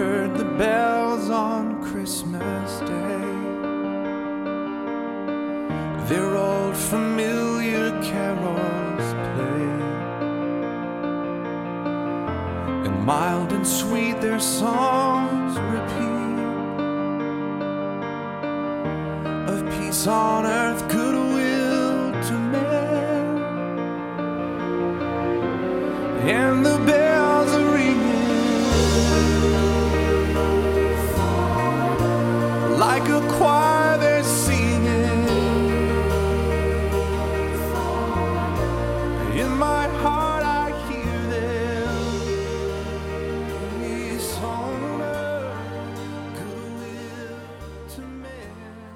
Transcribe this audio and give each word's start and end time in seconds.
heard 0.00 0.34
the 0.34 0.50
bells 0.56 1.28
on 1.28 1.62
Christmas 1.84 2.70
Day. 2.80 3.34
Their 6.08 6.30
old 6.38 6.74
familiar 6.74 7.90
carols 8.10 9.06
play. 9.26 9.66
And 12.86 12.96
mild 13.04 13.52
and 13.52 13.66
sweet 13.66 14.18
their 14.22 14.40
songs 14.40 15.52
repeat. 15.74 16.38
Of 19.52 19.60
peace 19.74 20.06
on 20.06 20.46
earth, 20.46 20.82
goodwill 20.88 22.12
to 22.28 22.34
men. 22.54 23.26
And 26.38 26.64
the 26.64 26.78
bells 26.86 27.09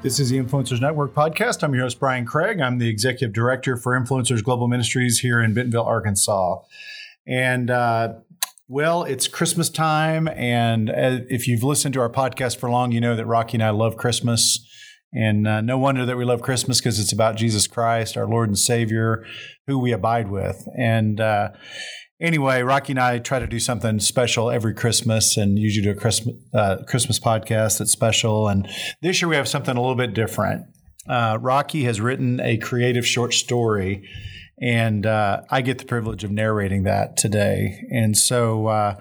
This 0.05 0.21
is 0.21 0.29
the 0.29 0.37
Influencers 0.37 0.83
Network 0.83 1.15
podcast. 1.15 1.63
I'm 1.63 1.73
your 1.73 1.85
host, 1.85 1.99
Brian 1.99 2.27
Craig. 2.27 2.61
I'm 2.61 2.77
the 2.77 2.91
executive 2.91 3.33
director 3.33 3.75
for 3.75 3.99
Influencers 3.99 4.45
Global 4.45 4.69
Ministries 4.69 5.21
here 5.21 5.43
in 5.43 5.55
Bentonville, 5.55 5.87
Arkansas. 5.87 6.59
And, 7.27 7.71
uh, 7.71 8.13
well, 8.69 9.05
it's 9.05 9.27
Christmas 9.27 9.71
time. 9.71 10.29
And 10.29 10.91
uh, 10.91 11.21
if 11.31 11.49
you've 11.49 11.63
listened 11.63 11.95
to 11.95 12.01
our 12.01 12.11
podcast 12.11 12.59
for 12.59 12.69
long, 12.69 12.93
you 12.93 13.01
know 13.01 13.17
that 13.17 13.25
Rocky 13.25 13.57
and 13.57 13.63
I 13.63 13.71
love 13.71 13.97
Christmas. 13.97 14.59
And 15.15 15.49
uh, 15.49 15.63
no 15.63 15.79
wonder 15.79 16.05
that 16.05 16.19
we 16.19 16.27
love 16.27 16.43
Christmas 16.43 16.81
because 16.81 17.01
it's 17.01 17.13
about 17.13 17.37
Jesus 17.37 17.67
Christ, 17.67 18.19
our 18.19 18.27
Lord 18.27 18.51
and 18.51 18.59
Savior, 18.59 19.25
who 19.67 19.79
we 19.79 19.91
abide 19.91 20.31
with. 20.31 20.69
And 20.77 21.19
uh, 21.19 21.53
anyway, 22.21 22.63
Rocky 22.63 22.93
and 22.93 23.01
I 23.01 23.19
try 23.19 23.39
to 23.39 23.47
do 23.47 23.59
something 23.59 23.99
special 23.99 24.51
every 24.51 24.75
Christmas 24.75 25.37
and 25.37 25.59
usually 25.59 25.85
do 25.85 25.91
a 25.91 26.01
Christmas, 26.01 26.37
uh, 26.55 26.77
Christmas 26.89 27.19
podcast 27.19 27.79
that's 27.79 27.93
special. 27.93 28.49
And 28.49 28.69
this 29.03 29.21
year 29.21 29.29
we 29.29 29.37
have 29.37 29.49
something 29.49 29.77
a 29.77 29.81
little 29.81 29.97
bit 29.97 30.15
different. 30.15 30.67
Uh, 31.09 31.39
Rocky 31.41 31.85
has 31.85 32.01
written 32.01 32.41
a 32.41 32.57
creative 32.57 33.07
short 33.07 33.35
story, 33.35 34.09
and 34.61 35.05
uh, 35.05 35.43
I 35.51 35.61
get 35.61 35.79
the 35.79 35.85
privilege 35.85 36.25
of 36.25 36.31
narrating 36.31 36.85
that 36.85 37.17
today. 37.17 37.79
And 37.91 38.17
so, 38.17 38.69
uh, 38.69 38.97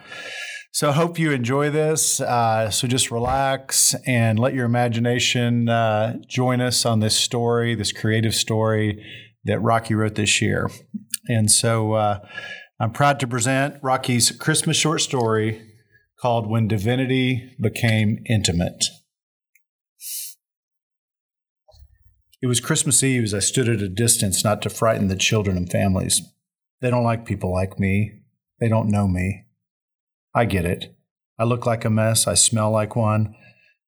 so 0.73 0.89
I 0.89 0.93
hope 0.93 1.17
you 1.17 1.31
enjoy 1.31 1.69
this. 1.69 2.19
Uh, 2.19 2.69
so 2.69 2.87
just 2.87 3.09
relax 3.09 3.95
and 4.05 4.37
let 4.37 4.53
your 4.53 4.65
imagination 4.65 5.69
uh, 5.69 6.17
join 6.27 6.59
us 6.59 6.85
on 6.85 6.99
this 6.99 7.15
story, 7.15 7.75
this 7.75 7.93
creative 7.93 8.35
story 8.35 9.01
that 9.45 9.59
Rocky 9.59 9.93
wrote 9.93 10.15
this 10.15 10.41
year. 10.41 10.69
And 11.29 11.49
so 11.49 12.19
I'm 12.79 12.91
proud 12.91 13.19
to 13.19 13.27
present 13.27 13.75
Rocky's 13.83 14.31
Christmas 14.31 14.77
short 14.77 15.01
story 15.01 15.61
called 16.19 16.49
When 16.49 16.67
Divinity 16.67 17.55
Became 17.61 18.23
Intimate. 18.27 18.85
It 22.41 22.47
was 22.47 22.59
Christmas 22.59 23.03
Eve 23.03 23.23
as 23.23 23.33
I 23.33 23.39
stood 23.39 23.69
at 23.69 23.81
a 23.81 23.87
distance 23.87 24.43
not 24.43 24.61
to 24.63 24.69
frighten 24.69 25.07
the 25.07 25.15
children 25.15 25.55
and 25.55 25.69
families. 25.69 26.21
They 26.81 26.89
don't 26.89 27.03
like 27.03 27.25
people 27.25 27.53
like 27.53 27.79
me. 27.79 28.21
They 28.59 28.69
don't 28.69 28.89
know 28.89 29.07
me. 29.07 29.45
I 30.33 30.45
get 30.45 30.65
it. 30.65 30.95
I 31.37 31.43
look 31.43 31.65
like 31.67 31.85
a 31.85 31.89
mess, 31.91 32.27
I 32.27 32.33
smell 32.33 32.71
like 32.71 32.95
one, 32.95 33.35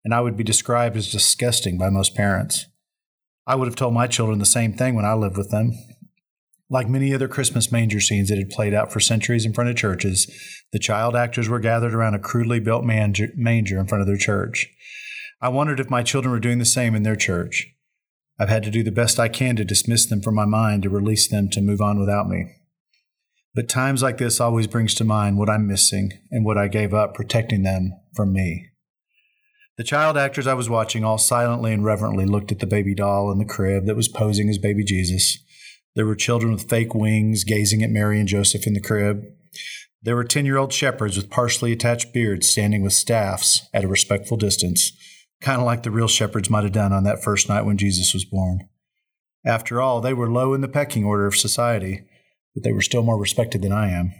and 0.03 0.13
I 0.13 0.21
would 0.21 0.37
be 0.37 0.43
described 0.43 0.95
as 0.95 1.11
disgusting 1.11 1.77
by 1.77 1.89
most 1.89 2.15
parents. 2.15 2.67
I 3.47 3.55
would 3.55 3.67
have 3.67 3.75
told 3.75 3.95
my 3.95 4.05
children 4.07 4.37
the 4.39 4.45
same 4.45 4.73
thing 4.73 4.93
when 4.93 5.05
I 5.05 5.13
lived 5.13 5.37
with 5.37 5.49
them. 5.49 5.73
Like 6.75 6.89
many 6.89 7.13
other 7.13 7.29
Christmas 7.29 7.71
manger 7.71 8.01
scenes 8.01 8.27
that 8.27 8.37
had 8.37 8.49
played 8.49 8.73
out 8.73 8.91
for 8.91 8.99
centuries 8.99 9.45
in 9.45 9.53
front 9.53 9.69
of 9.69 9.77
churches, 9.77 10.29
the 10.73 10.77
child 10.77 11.15
actors 11.15 11.47
were 11.47 11.61
gathered 11.61 11.93
around 11.93 12.15
a 12.15 12.19
crudely 12.19 12.59
built 12.59 12.83
manger 12.83 13.29
manger 13.37 13.79
in 13.79 13.87
front 13.87 14.01
of 14.01 14.07
their 14.07 14.17
church. 14.17 14.67
I 15.41 15.47
wondered 15.47 15.79
if 15.79 15.89
my 15.89 16.03
children 16.03 16.33
were 16.33 16.39
doing 16.41 16.57
the 16.57 16.65
same 16.65 16.93
in 16.93 17.03
their 17.03 17.15
church. 17.15 17.65
I've 18.37 18.49
had 18.49 18.61
to 18.63 18.71
do 18.71 18.83
the 18.83 18.91
best 18.91 19.21
I 19.21 19.29
can 19.29 19.55
to 19.55 19.63
dismiss 19.63 20.05
them 20.05 20.21
from 20.21 20.35
my 20.35 20.43
mind 20.43 20.83
to 20.83 20.89
release 20.89 21.29
them 21.29 21.47
to 21.51 21.61
move 21.61 21.79
on 21.79 21.97
without 21.97 22.27
me. 22.27 22.51
But 23.53 23.69
times 23.69 24.03
like 24.03 24.17
this 24.17 24.41
always 24.41 24.67
brings 24.67 24.93
to 24.95 25.05
mind 25.05 25.37
what 25.37 25.49
I'm 25.49 25.67
missing 25.67 26.11
and 26.29 26.43
what 26.43 26.57
I 26.57 26.67
gave 26.67 26.93
up 26.93 27.13
protecting 27.13 27.63
them 27.63 27.93
from 28.17 28.33
me. 28.33 28.67
The 29.77 29.85
child 29.85 30.17
actors 30.17 30.45
I 30.45 30.55
was 30.55 30.69
watching 30.69 31.05
all 31.05 31.19
silently 31.19 31.71
and 31.71 31.85
reverently 31.85 32.25
looked 32.25 32.51
at 32.51 32.59
the 32.59 32.67
baby 32.67 32.93
doll 32.93 33.31
in 33.31 33.37
the 33.37 33.45
crib 33.45 33.85
that 33.85 33.95
was 33.95 34.09
posing 34.09 34.49
as 34.49 34.57
baby 34.57 34.83
Jesus. 34.83 35.37
There 35.95 36.05
were 36.05 36.15
children 36.15 36.51
with 36.51 36.69
fake 36.69 36.93
wings 36.93 37.43
gazing 37.43 37.81
at 37.81 37.89
Mary 37.89 38.19
and 38.19 38.27
Joseph 38.27 38.67
in 38.67 38.73
the 38.73 38.81
crib. 38.81 39.23
There 40.01 40.15
were 40.15 40.25
10 40.25 40.45
year 40.45 40.57
old 40.57 40.73
shepherds 40.73 41.15
with 41.15 41.29
partially 41.29 41.71
attached 41.71 42.13
beards 42.13 42.47
standing 42.47 42.83
with 42.83 42.93
staffs 42.93 43.67
at 43.73 43.85
a 43.85 43.87
respectful 43.87 44.37
distance, 44.37 44.91
kind 45.41 45.59
of 45.59 45.65
like 45.65 45.83
the 45.83 45.91
real 45.91 46.07
shepherds 46.07 46.49
might 46.49 46.63
have 46.63 46.73
done 46.73 46.91
on 46.91 47.05
that 47.05 47.23
first 47.23 47.47
night 47.47 47.65
when 47.65 47.77
Jesus 47.77 48.13
was 48.13 48.25
born. 48.25 48.67
After 49.45 49.81
all, 49.81 50.01
they 50.01 50.13
were 50.13 50.29
low 50.29 50.53
in 50.53 50.61
the 50.61 50.67
pecking 50.67 51.05
order 51.05 51.27
of 51.27 51.35
society, 51.37 52.03
but 52.53 52.63
they 52.63 52.73
were 52.73 52.81
still 52.81 53.03
more 53.03 53.19
respected 53.19 53.61
than 53.61 53.71
I 53.71 53.91
am. 53.91 54.13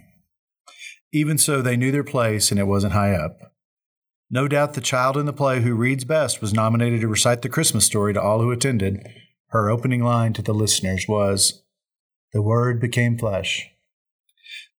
Even 1.12 1.36
so, 1.36 1.60
they 1.60 1.76
knew 1.76 1.92
their 1.92 2.04
place 2.04 2.50
and 2.50 2.58
it 2.58 2.66
wasn't 2.66 2.92
high 2.94 3.12
up. 3.12 3.38
No 4.30 4.48
doubt 4.48 4.74
the 4.74 4.80
child 4.80 5.16
in 5.16 5.26
the 5.26 5.32
play 5.32 5.60
who 5.60 5.74
reads 5.74 6.04
best 6.04 6.40
was 6.40 6.52
nominated 6.52 7.00
to 7.02 7.08
recite 7.08 7.42
the 7.42 7.48
Christmas 7.48 7.84
story 7.84 8.12
to 8.14 8.20
all 8.20 8.40
who 8.40 8.50
attended. 8.50 9.06
Her 9.48 9.70
opening 9.70 10.02
line 10.02 10.32
to 10.32 10.42
the 10.42 10.52
listeners 10.54 11.06
was, 11.08 11.62
The 12.36 12.42
Word 12.42 12.82
became 12.82 13.16
flesh. 13.16 13.70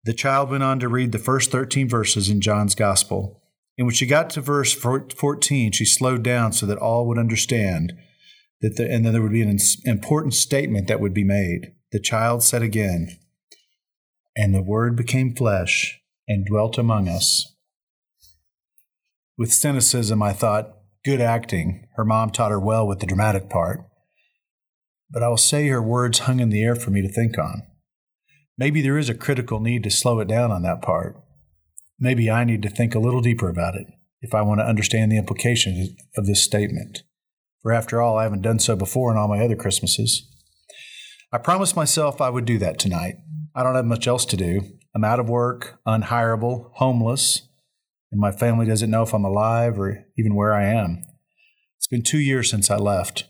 The 0.03 0.13
child 0.13 0.51
went 0.51 0.61
on 0.61 0.79
to 0.79 0.87
read 0.87 1.11
the 1.11 1.17
first 1.17 1.49
13 1.49 1.89
verses 1.89 2.29
in 2.29 2.39
John's 2.39 2.75
Gospel. 2.75 3.41
And 3.79 3.87
when 3.87 3.95
she 3.95 4.05
got 4.05 4.29
to 4.29 4.41
verse 4.41 4.73
14, 4.73 5.71
she 5.71 5.83
slowed 5.83 6.21
down 6.21 6.53
so 6.53 6.67
that 6.67 6.77
all 6.77 7.07
would 7.07 7.17
understand 7.17 7.93
that 8.61 8.75
the, 8.75 8.87
and 8.87 9.03
then 9.03 9.13
there 9.13 9.23
would 9.23 9.31
be 9.31 9.41
an 9.41 9.57
important 9.85 10.35
statement 10.35 10.87
that 10.87 10.99
would 10.99 11.15
be 11.15 11.23
made. 11.23 11.73
The 11.91 11.99
child 11.99 12.43
said 12.43 12.61
again, 12.61 13.17
And 14.35 14.53
the 14.53 14.61
Word 14.61 14.95
became 14.95 15.33
flesh 15.33 15.99
and 16.27 16.45
dwelt 16.45 16.77
among 16.77 17.07
us. 17.07 17.55
With 19.35 19.51
cynicism, 19.51 20.21
I 20.21 20.33
thought, 20.33 20.77
good 21.03 21.21
acting. 21.21 21.87
Her 21.95 22.05
mom 22.05 22.29
taught 22.29 22.51
her 22.51 22.59
well 22.59 22.85
with 22.85 22.99
the 22.99 23.07
dramatic 23.07 23.49
part. 23.49 23.83
But 25.09 25.23
I 25.23 25.29
will 25.29 25.37
say 25.37 25.67
her 25.67 25.81
words 25.81 26.19
hung 26.19 26.39
in 26.39 26.49
the 26.49 26.63
air 26.63 26.75
for 26.75 26.91
me 26.91 27.01
to 27.01 27.11
think 27.11 27.37
on. 27.37 27.63
Maybe 28.57 28.81
there 28.81 28.97
is 28.97 29.09
a 29.09 29.15
critical 29.15 29.59
need 29.59 29.83
to 29.83 29.91
slow 29.91 30.19
it 30.19 30.27
down 30.27 30.51
on 30.51 30.63
that 30.63 30.81
part. 30.81 31.15
Maybe 31.99 32.29
I 32.29 32.43
need 32.43 32.61
to 32.63 32.69
think 32.69 32.93
a 32.93 32.99
little 32.99 33.21
deeper 33.21 33.49
about 33.49 33.75
it 33.75 33.87
if 34.21 34.33
I 34.33 34.41
want 34.41 34.59
to 34.59 34.65
understand 34.65 35.11
the 35.11 35.17
implications 35.17 35.89
of 36.15 36.25
this 36.25 36.43
statement. 36.43 37.03
For 37.61 37.71
after 37.71 38.01
all, 38.01 38.17
I 38.17 38.23
haven't 38.23 38.41
done 38.41 38.59
so 38.59 38.75
before 38.75 39.11
in 39.11 39.17
all 39.17 39.27
my 39.27 39.43
other 39.43 39.55
Christmases. 39.55 40.27
I 41.31 41.37
promised 41.37 41.75
myself 41.75 42.21
I 42.21 42.29
would 42.29 42.45
do 42.45 42.57
that 42.59 42.79
tonight. 42.79 43.15
I 43.55 43.63
don't 43.63 43.75
have 43.75 43.85
much 43.85 44.07
else 44.07 44.25
to 44.25 44.37
do. 44.37 44.61
I'm 44.95 45.03
out 45.03 45.19
of 45.19 45.29
work, 45.29 45.79
unhireable, 45.85 46.71
homeless, 46.75 47.47
and 48.11 48.21
my 48.21 48.31
family 48.31 48.65
doesn't 48.65 48.89
know 48.89 49.03
if 49.03 49.13
I'm 49.13 49.25
alive 49.25 49.79
or 49.79 50.05
even 50.17 50.35
where 50.35 50.53
I 50.53 50.65
am. 50.65 51.03
It's 51.77 51.87
been 51.87 52.03
two 52.03 52.19
years 52.19 52.49
since 52.49 52.71
I 52.71 52.77
left. 52.77 53.25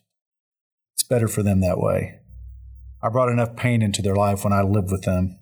Better 1.10 1.28
for 1.28 1.42
them 1.42 1.62
that 1.62 1.80
way. 1.80 2.20
I 3.02 3.10
brought 3.10 3.30
enough 3.30 3.56
pain 3.56 3.82
into 3.82 4.02
their 4.02 4.16
life 4.16 4.44
when 4.44 4.54
I 4.54 4.62
lived 4.62 4.92
with 4.92 5.04
them. 5.04 5.40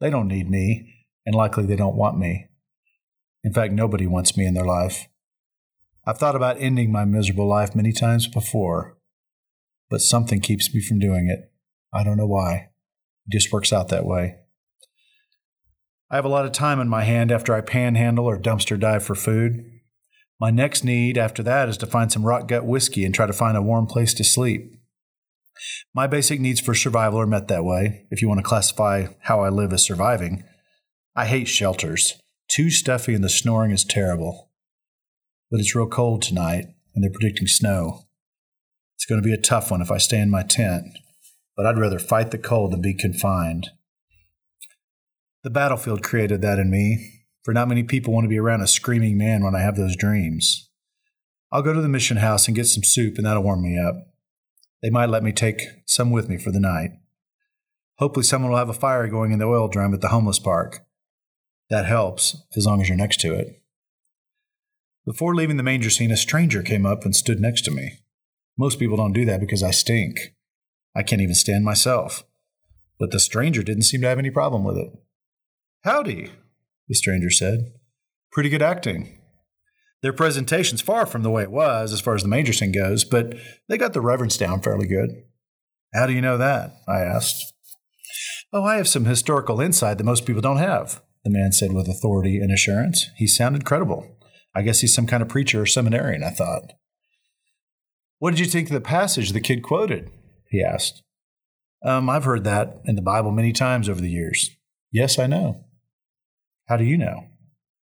They 0.00 0.10
don't 0.10 0.28
need 0.28 0.50
me, 0.50 1.06
and 1.24 1.34
likely 1.34 1.64
they 1.64 1.76
don't 1.76 1.96
want 1.96 2.18
me. 2.18 2.48
In 3.44 3.52
fact, 3.52 3.72
nobody 3.72 4.06
wants 4.06 4.36
me 4.36 4.44
in 4.46 4.54
their 4.54 4.64
life. 4.64 5.08
I've 6.06 6.18
thought 6.18 6.36
about 6.36 6.60
ending 6.60 6.90
my 6.90 7.04
miserable 7.04 7.48
life 7.48 7.74
many 7.74 7.92
times 7.92 8.26
before, 8.26 8.98
but 9.88 10.00
something 10.00 10.40
keeps 10.40 10.74
me 10.74 10.82
from 10.82 10.98
doing 10.98 11.28
it. 11.28 11.52
I 11.94 12.04
don't 12.04 12.16
know 12.16 12.26
why. 12.26 12.70
It 13.26 13.32
just 13.32 13.52
works 13.52 13.72
out 13.72 13.88
that 13.88 14.04
way. 14.04 14.36
I 16.10 16.16
have 16.16 16.24
a 16.24 16.28
lot 16.28 16.44
of 16.44 16.52
time 16.52 16.80
in 16.80 16.88
my 16.88 17.04
hand 17.04 17.32
after 17.32 17.54
I 17.54 17.62
panhandle 17.62 18.26
or 18.26 18.38
dumpster 18.38 18.78
dive 18.78 19.04
for 19.04 19.14
food. 19.14 19.64
My 20.40 20.50
next 20.50 20.84
need 20.84 21.16
after 21.16 21.42
that 21.44 21.68
is 21.68 21.76
to 21.78 21.86
find 21.86 22.10
some 22.10 22.26
rock 22.26 22.48
gut 22.48 22.66
whiskey 22.66 23.04
and 23.04 23.14
try 23.14 23.26
to 23.26 23.32
find 23.32 23.56
a 23.56 23.62
warm 23.62 23.86
place 23.86 24.12
to 24.14 24.24
sleep. 24.24 24.81
My 25.94 26.06
basic 26.06 26.40
needs 26.40 26.60
for 26.60 26.74
survival 26.74 27.20
are 27.20 27.26
met 27.26 27.48
that 27.48 27.64
way, 27.64 28.06
if 28.10 28.22
you 28.22 28.28
want 28.28 28.38
to 28.38 28.48
classify 28.48 29.06
how 29.20 29.40
I 29.40 29.48
live 29.48 29.72
as 29.72 29.84
surviving. 29.84 30.44
I 31.14 31.26
hate 31.26 31.48
shelters. 31.48 32.20
Too 32.48 32.70
stuffy 32.70 33.14
and 33.14 33.22
the 33.22 33.28
snoring 33.28 33.70
is 33.70 33.84
terrible. 33.84 34.50
But 35.50 35.60
it's 35.60 35.74
real 35.74 35.86
cold 35.86 36.22
tonight, 36.22 36.66
and 36.94 37.04
they're 37.04 37.10
predicting 37.10 37.46
snow. 37.46 38.06
It's 38.96 39.04
going 39.04 39.20
to 39.20 39.26
be 39.26 39.34
a 39.34 39.40
tough 39.40 39.70
one 39.70 39.82
if 39.82 39.90
I 39.90 39.98
stay 39.98 40.20
in 40.20 40.30
my 40.30 40.42
tent, 40.42 40.86
but 41.56 41.66
I'd 41.66 41.78
rather 41.78 41.98
fight 41.98 42.30
the 42.30 42.38
cold 42.38 42.72
than 42.72 42.80
be 42.80 42.94
confined. 42.94 43.70
The 45.42 45.50
battlefield 45.50 46.02
created 46.02 46.40
that 46.42 46.58
in 46.58 46.70
me. 46.70 47.22
for 47.42 47.52
not 47.52 47.68
many 47.68 47.82
people 47.82 48.12
want 48.12 48.24
to 48.24 48.28
be 48.28 48.38
around 48.38 48.62
a 48.62 48.66
screaming 48.66 49.18
man 49.18 49.42
when 49.42 49.54
I 49.54 49.60
have 49.60 49.76
those 49.76 49.96
dreams. 49.96 50.70
I'll 51.50 51.62
go 51.62 51.72
to 51.72 51.82
the 51.82 51.88
mission 51.88 52.18
house 52.18 52.46
and 52.46 52.56
get 52.56 52.66
some 52.66 52.84
soup, 52.84 53.16
and 53.16 53.26
that'll 53.26 53.42
warm 53.42 53.62
me 53.62 53.78
up. 53.78 54.11
They 54.82 54.90
might 54.90 55.08
let 55.08 55.22
me 55.22 55.32
take 55.32 55.62
some 55.86 56.10
with 56.10 56.28
me 56.28 56.36
for 56.36 56.50
the 56.50 56.60
night. 56.60 56.90
Hopefully, 57.98 58.24
someone 58.24 58.50
will 58.50 58.58
have 58.58 58.68
a 58.68 58.74
fire 58.74 59.06
going 59.06 59.32
in 59.32 59.38
the 59.38 59.46
oil 59.46 59.68
drum 59.68 59.94
at 59.94 60.00
the 60.00 60.08
homeless 60.08 60.38
park. 60.38 60.80
That 61.70 61.86
helps, 61.86 62.36
as 62.56 62.66
long 62.66 62.80
as 62.80 62.88
you're 62.88 62.98
next 62.98 63.20
to 63.20 63.34
it. 63.34 63.62
Before 65.06 65.34
leaving 65.34 65.56
the 65.56 65.62
manger 65.62 65.90
scene, 65.90 66.10
a 66.10 66.16
stranger 66.16 66.62
came 66.62 66.84
up 66.84 67.04
and 67.04 67.14
stood 67.14 67.40
next 67.40 67.62
to 67.62 67.70
me. 67.70 68.00
Most 68.58 68.78
people 68.78 68.96
don't 68.96 69.12
do 69.12 69.24
that 69.24 69.40
because 69.40 69.62
I 69.62 69.70
stink. 69.70 70.16
I 70.94 71.02
can't 71.02 71.22
even 71.22 71.34
stand 71.34 71.64
myself. 71.64 72.24
But 72.98 73.10
the 73.10 73.20
stranger 73.20 73.62
didn't 73.62 73.84
seem 73.84 74.00
to 74.02 74.08
have 74.08 74.18
any 74.18 74.30
problem 74.30 74.64
with 74.64 74.76
it. 74.76 74.92
Howdy, 75.84 76.30
the 76.88 76.94
stranger 76.94 77.30
said. 77.30 77.72
Pretty 78.30 78.48
good 78.48 78.62
acting. 78.62 79.18
Their 80.02 80.12
presentation's 80.12 80.82
far 80.82 81.06
from 81.06 81.22
the 81.22 81.30
way 81.30 81.42
it 81.42 81.50
was 81.50 81.92
as 81.92 82.00
far 82.00 82.14
as 82.14 82.22
the 82.22 82.28
major 82.28 82.52
scene 82.52 82.72
goes, 82.72 83.04
but 83.04 83.34
they 83.68 83.78
got 83.78 83.92
the 83.92 84.00
reverence 84.00 84.36
down 84.36 84.60
fairly 84.60 84.86
good. 84.86 85.10
How 85.94 86.06
do 86.06 86.12
you 86.12 86.20
know 86.20 86.38
that? 86.38 86.76
I 86.88 87.00
asked. 87.00 87.52
Oh, 88.52 88.64
I 88.64 88.76
have 88.76 88.88
some 88.88 89.04
historical 89.04 89.60
insight 89.60 89.98
that 89.98 90.04
most 90.04 90.26
people 90.26 90.42
don't 90.42 90.56
have, 90.58 91.00
the 91.24 91.30
man 91.30 91.52
said 91.52 91.72
with 91.72 91.88
authority 91.88 92.38
and 92.38 92.52
assurance. 92.52 93.06
He 93.16 93.26
sounded 93.26 93.64
credible. 93.64 94.18
I 94.54 94.62
guess 94.62 94.80
he's 94.80 94.94
some 94.94 95.06
kind 95.06 95.22
of 95.22 95.28
preacher 95.28 95.62
or 95.62 95.66
seminarian, 95.66 96.22
I 96.22 96.30
thought. 96.30 96.72
What 98.18 98.30
did 98.30 98.40
you 98.40 98.46
think 98.46 98.68
of 98.68 98.74
the 98.74 98.80
passage 98.80 99.32
the 99.32 99.40
kid 99.40 99.62
quoted? 99.62 100.10
He 100.50 100.62
asked. 100.62 101.02
Um, 101.84 102.10
I've 102.10 102.24
heard 102.24 102.44
that 102.44 102.80
in 102.84 102.94
the 102.94 103.02
Bible 103.02 103.30
many 103.30 103.52
times 103.52 103.88
over 103.88 104.00
the 104.00 104.10
years. 104.10 104.50
Yes, 104.90 105.18
I 105.18 105.26
know. 105.26 105.64
How 106.68 106.76
do 106.76 106.84
you 106.84 106.96
know? 106.96 107.24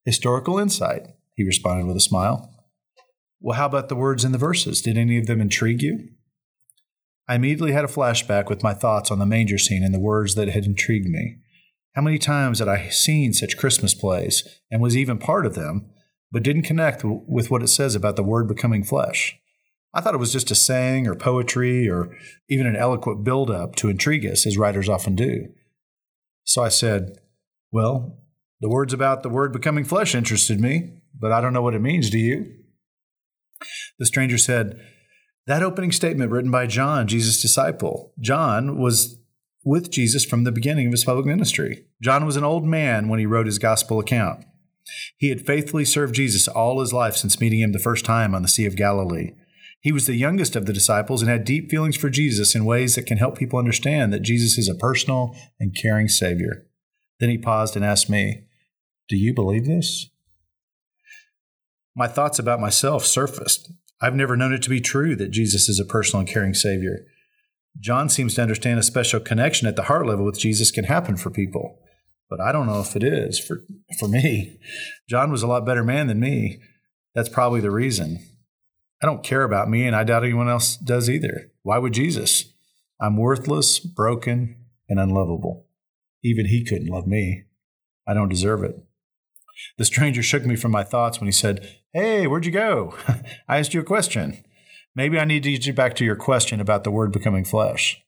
Historical 0.05 0.59
insight, 0.59 1.09
he 1.41 1.47
responded 1.47 1.87
with 1.87 1.97
a 1.97 2.01
smile. 2.01 2.51
Well, 3.41 3.57
how 3.57 3.65
about 3.65 3.89
the 3.89 3.97
words 3.97 4.27
in 4.27 4.33
the 4.33 4.37
verses? 4.37 4.83
Did 4.83 4.99
any 4.99 5.17
of 5.17 5.27
them 5.27 5.41
intrigue 5.41 5.81
you? 5.81 6.11
I 7.27 7.37
immediately 7.37 7.73
had 7.73 7.87
a 7.87 7.89
flashback 7.89 8.51
with 8.51 8.63
my 8.63 8.75
thoughts 8.75 9.11
on 9.11 9.19
the 9.19 9.25
manger 9.25 9.57
scene 9.57 9.83
and 9.83 9.95
the 9.95 9.99
words 9.99 10.35
that 10.35 10.51
had 10.51 10.67
intrigued 10.67 11.09
me. 11.09 11.39
How 11.95 12.03
many 12.03 12.19
times 12.19 12.59
had 12.59 12.69
I 12.69 12.91
seen 12.91 13.33
such 13.33 13.57
Christmas 13.57 13.95
plays 13.95 14.61
and 14.71 14.83
was 14.83 14.99
even 14.99 15.17
part 15.17 15.47
of 15.47 15.55
them, 15.55 15.89
but 16.31 16.43
didn't 16.43 16.65
connect 16.65 17.05
with 17.05 17.51
what 17.51 17.63
it 17.63 17.69
says 17.69 17.95
about 17.95 18.17
the 18.17 18.23
Word 18.23 18.47
becoming 18.47 18.85
flesh? 18.85 19.39
I 19.95 20.03
thought 20.03 20.15
it 20.15 20.19
was 20.19 20.33
just 20.33 20.51
a 20.51 20.55
saying 20.55 21.07
or 21.07 21.15
poetry 21.15 21.89
or 21.89 22.15
even 22.51 22.67
an 22.67 22.77
eloquent 22.77 23.25
build 23.25 23.51
up 23.51 23.77
to 23.77 23.89
intrigue 23.89 24.27
us, 24.27 24.47
as 24.47 24.59
writers 24.59 24.91
often 24.91 25.17
do. 25.17 25.47
So 26.45 26.63
I 26.63 26.69
said, 26.69 27.17
Well, 27.73 28.20
the 28.61 28.69
words 28.69 28.93
about 28.93 29.23
the 29.23 29.29
Word 29.29 29.53
becoming 29.53 29.85
flesh 29.85 30.15
interested 30.15 30.61
me, 30.61 31.01
but 31.19 31.33
I 31.33 31.41
don't 31.41 31.53
know 31.53 31.63
what 31.63 31.75
it 31.75 31.81
means. 31.81 32.11
Do 32.11 32.19
you? 32.19 32.55
The 33.99 34.07
stranger 34.07 34.39
said, 34.39 34.81
That 35.47 35.63
opening 35.63 35.93
statement 35.93 36.31
written 36.31 36.51
by 36.51 36.67
John, 36.67 37.07
Jesus' 37.07 37.41
disciple. 37.41 38.13
John 38.21 38.79
was 38.79 39.19
with 39.65 39.91
Jesus 39.91 40.25
from 40.25 40.45
the 40.45 40.53
beginning 40.53 40.87
of 40.87 40.93
his 40.93 41.05
public 41.05 41.27
ministry. 41.27 41.85
John 42.03 42.25
was 42.25 42.37
an 42.37 42.45
old 42.45 42.65
man 42.65 43.09
when 43.09 43.19
he 43.19 43.27
wrote 43.27 43.47
his 43.47 43.59
gospel 43.59 43.99
account. 43.99 44.45
He 45.17 45.29
had 45.29 45.47
faithfully 45.47 45.85
served 45.85 46.15
Jesus 46.15 46.49
all 46.49 46.81
his 46.81 46.93
life 46.93 47.17
since 47.17 47.41
meeting 47.41 47.61
him 47.61 47.73
the 47.73 47.79
first 47.79 48.05
time 48.05 48.35
on 48.35 48.43
the 48.43 48.49
Sea 48.49 48.67
of 48.67 48.77
Galilee. 48.77 49.33
He 49.81 49.93
was 49.93 50.07
the 50.07 50.15
youngest 50.15 50.57
of 50.57 50.67
the 50.67 50.73
disciples 50.73 51.23
and 51.23 51.31
had 51.31 51.45
deep 51.45 51.71
feelings 51.71 51.97
for 51.97 52.11
Jesus 52.11 52.55
in 52.55 52.65
ways 52.65 52.95
that 52.95 53.07
can 53.07 53.19
help 53.19 53.39
people 53.39 53.59
understand 53.59 54.13
that 54.13 54.23
Jesus 54.23 54.59
is 54.59 54.69
a 54.69 54.75
personal 54.75 55.35
and 55.59 55.75
caring 55.75 56.09
Savior. 56.09 56.67
Then 57.19 57.31
he 57.31 57.39
paused 57.39 57.77
and 57.77 57.85
asked 57.85 58.11
me, 58.11 58.45
Do 59.11 59.17
you 59.17 59.35
believe 59.35 59.67
this? 59.67 60.09
My 61.97 62.07
thoughts 62.07 62.39
about 62.39 62.61
myself 62.61 63.05
surfaced. 63.05 63.73
I've 64.01 64.15
never 64.15 64.37
known 64.37 64.53
it 64.53 64.63
to 64.63 64.71
be 64.71 64.81
true 64.81 65.17
that 65.17 65.33
Jesus 65.33 65.69
is 65.69 65.81
a 65.81 65.85
personal 65.85 66.21
and 66.21 66.29
caring 66.29 66.55
Savior. 66.55 67.07
John 67.81 68.09
seems 68.09 68.37
to 68.37 68.43
understand 68.43 68.79
a 68.79 68.85
special 68.85 69.19
connection 69.19 69.67
at 69.67 69.75
the 69.75 69.83
heart 69.83 70.07
level 70.07 70.25
with 70.25 70.39
Jesus 70.39 70.71
can 70.71 70.85
happen 70.85 71.17
for 71.17 71.29
people, 71.29 71.81
but 72.29 72.41
I 72.41 72.53
don't 72.53 72.69
know 72.69 72.81
if 72.81 72.95
it 72.95 73.03
is 73.03 73.41
for, 73.41 73.65
for 73.99 74.07
me. 74.09 74.61
John 75.09 75.33
was 75.33 75.43
a 75.43 75.49
lot 75.49 75.67
better 75.67 75.83
man 75.83 76.07
than 76.07 76.21
me. 76.21 76.61
That's 77.13 77.29
probably 77.29 77.61
the 77.61 77.73
reason. 77.73 78.25
I 79.03 79.07
don't 79.07 79.25
care 79.25 79.43
about 79.43 79.69
me, 79.69 79.89
and 79.89 79.97
I 79.97 80.05
doubt 80.05 80.23
anyone 80.23 80.49
else 80.49 80.77
does 80.77 81.11
either. 81.11 81.51
Why 81.65 81.79
would 81.79 81.95
Jesus? 81.95 82.45
I'm 83.01 83.17
worthless, 83.17 83.81
broken, 83.81 84.67
and 84.89 85.01
unlovable. 85.01 85.67
Even 86.23 86.47
he 86.47 86.65
couldn't 86.65 86.87
love 86.87 87.09
me. 87.09 87.43
I 88.07 88.15
don't 88.15 88.29
deserve 88.29 88.63
it. 88.63 88.77
The 89.79 89.85
stranger 89.85 90.23
shook 90.23 90.45
me 90.45 90.57
from 90.57 90.73
my 90.73 90.85
thoughts 90.85 91.21
when 91.21 91.27
he 91.27 91.33
said, 91.33 91.77
Hey, 91.93 92.27
where'd 92.27 92.47
you 92.47 92.53
go? 92.53 92.95
I 93.49 93.59
asked 93.59 93.75
you 93.75 93.81
a 93.81 93.85
question. 93.85 94.43
Maybe 94.95 95.19
I 95.19 95.25
need 95.25 95.43
to 95.45 95.53
get 95.53 95.67
you 95.67 95.73
back 95.73 95.95
to 95.97 96.05
your 96.05 96.17
question 96.17 96.61
about 96.61 96.85
the 96.85 96.91
word 96.91 97.13
becoming 97.13 97.45
flesh. 97.45 98.03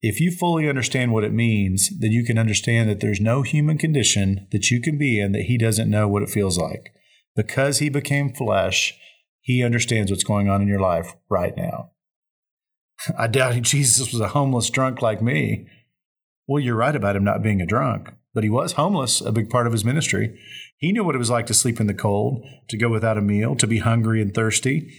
If 0.00 0.20
you 0.20 0.32
fully 0.32 0.68
understand 0.68 1.12
what 1.12 1.24
it 1.24 1.32
means, 1.32 1.90
then 2.00 2.10
you 2.10 2.24
can 2.24 2.38
understand 2.38 2.90
that 2.90 3.00
there's 3.00 3.20
no 3.20 3.42
human 3.42 3.78
condition 3.78 4.48
that 4.50 4.70
you 4.70 4.80
can 4.80 4.98
be 4.98 5.20
in 5.20 5.32
that 5.32 5.42
he 5.42 5.56
doesn't 5.56 5.90
know 5.90 6.08
what 6.08 6.22
it 6.22 6.30
feels 6.30 6.58
like. 6.58 6.92
Because 7.36 7.78
he 7.78 7.88
became 7.88 8.34
flesh, 8.34 8.98
he 9.40 9.62
understands 9.62 10.10
what's 10.10 10.24
going 10.24 10.48
on 10.48 10.60
in 10.60 10.68
your 10.68 10.80
life 10.80 11.14
right 11.30 11.56
now. 11.56 11.92
I 13.18 13.26
doubt 13.26 13.60
Jesus 13.62 14.12
was 14.12 14.20
a 14.20 14.28
homeless 14.28 14.70
drunk 14.70 15.02
like 15.02 15.22
me. 15.22 15.66
Well, 16.46 16.62
you're 16.62 16.76
right 16.76 16.94
about 16.94 17.16
him 17.16 17.24
not 17.24 17.42
being 17.42 17.60
a 17.60 17.66
drunk, 17.66 18.10
but 18.34 18.44
he 18.44 18.50
was 18.50 18.72
homeless, 18.72 19.20
a 19.20 19.32
big 19.32 19.48
part 19.48 19.66
of 19.66 19.72
his 19.72 19.84
ministry. 19.84 20.38
He 20.76 20.92
knew 20.92 21.04
what 21.04 21.14
it 21.14 21.18
was 21.18 21.30
like 21.30 21.46
to 21.46 21.54
sleep 21.54 21.80
in 21.80 21.86
the 21.86 21.94
cold, 21.94 22.44
to 22.68 22.76
go 22.76 22.88
without 22.88 23.18
a 23.18 23.22
meal, 23.22 23.54
to 23.56 23.66
be 23.66 23.78
hungry 23.78 24.20
and 24.20 24.34
thirsty. 24.34 24.92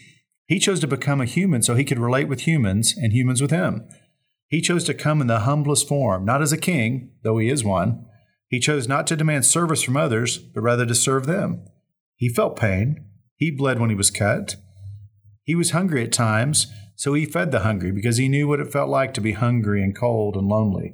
He 0.48 0.60
chose 0.60 0.80
to 0.82 0.88
become 0.88 1.20
a 1.20 1.26
human 1.26 1.62
so 1.62 1.76
he 1.76 1.84
could 1.84 2.00
relate 2.00 2.28
with 2.28 2.42
humans 2.42 2.96
and 2.96 3.12
humans 3.12 3.42
with 3.42 3.52
him. 3.52 3.88
He 4.48 4.62
chose 4.62 4.84
to 4.86 4.94
come 4.94 5.20
in 5.20 5.28
the 5.28 5.40
humblest 5.40 5.88
form, 5.88 6.26
not 6.26 6.42
as 6.42 6.52
a 6.52 6.58
king, 6.58 7.12
though 7.24 7.38
he 7.38 7.50
is 7.50 7.64
one. 7.64 8.06
He 8.48 8.60
chose 8.60 8.88
not 8.88 9.08
to 9.08 9.16
demand 9.16 9.46
service 9.46 9.82
from 9.82 9.98
others, 9.98 10.38
but 10.38 10.62
rather 10.62 10.86
to 10.86 10.96
serve 10.96 11.26
them. 11.26 11.66
He 12.16 12.30
felt 12.30 12.56
pain. 12.56 13.06
He 13.36 13.52
bled 13.52 13.80
when 13.80 13.90
he 13.90 13.96
was 13.96 14.12
cut. 14.12 14.56
He 15.44 15.56
was 15.56 15.72
hungry 15.72 16.04
at 16.04 16.12
times, 16.12 16.68
so 16.96 17.14
he 17.14 17.26
fed 17.26 17.52
the 17.52 17.62
hungry 17.62 17.92
because 17.92 18.18
he 18.18 18.30
knew 18.30 18.48
what 18.48 18.60
it 18.60 18.72
felt 18.72 18.90
like 18.90 19.14
to 19.16 19.22
be 19.22 19.32
hungry 19.34 19.84
and 19.84 19.98
cold 19.98 20.38
and 20.38 20.48
lonely. 20.48 20.94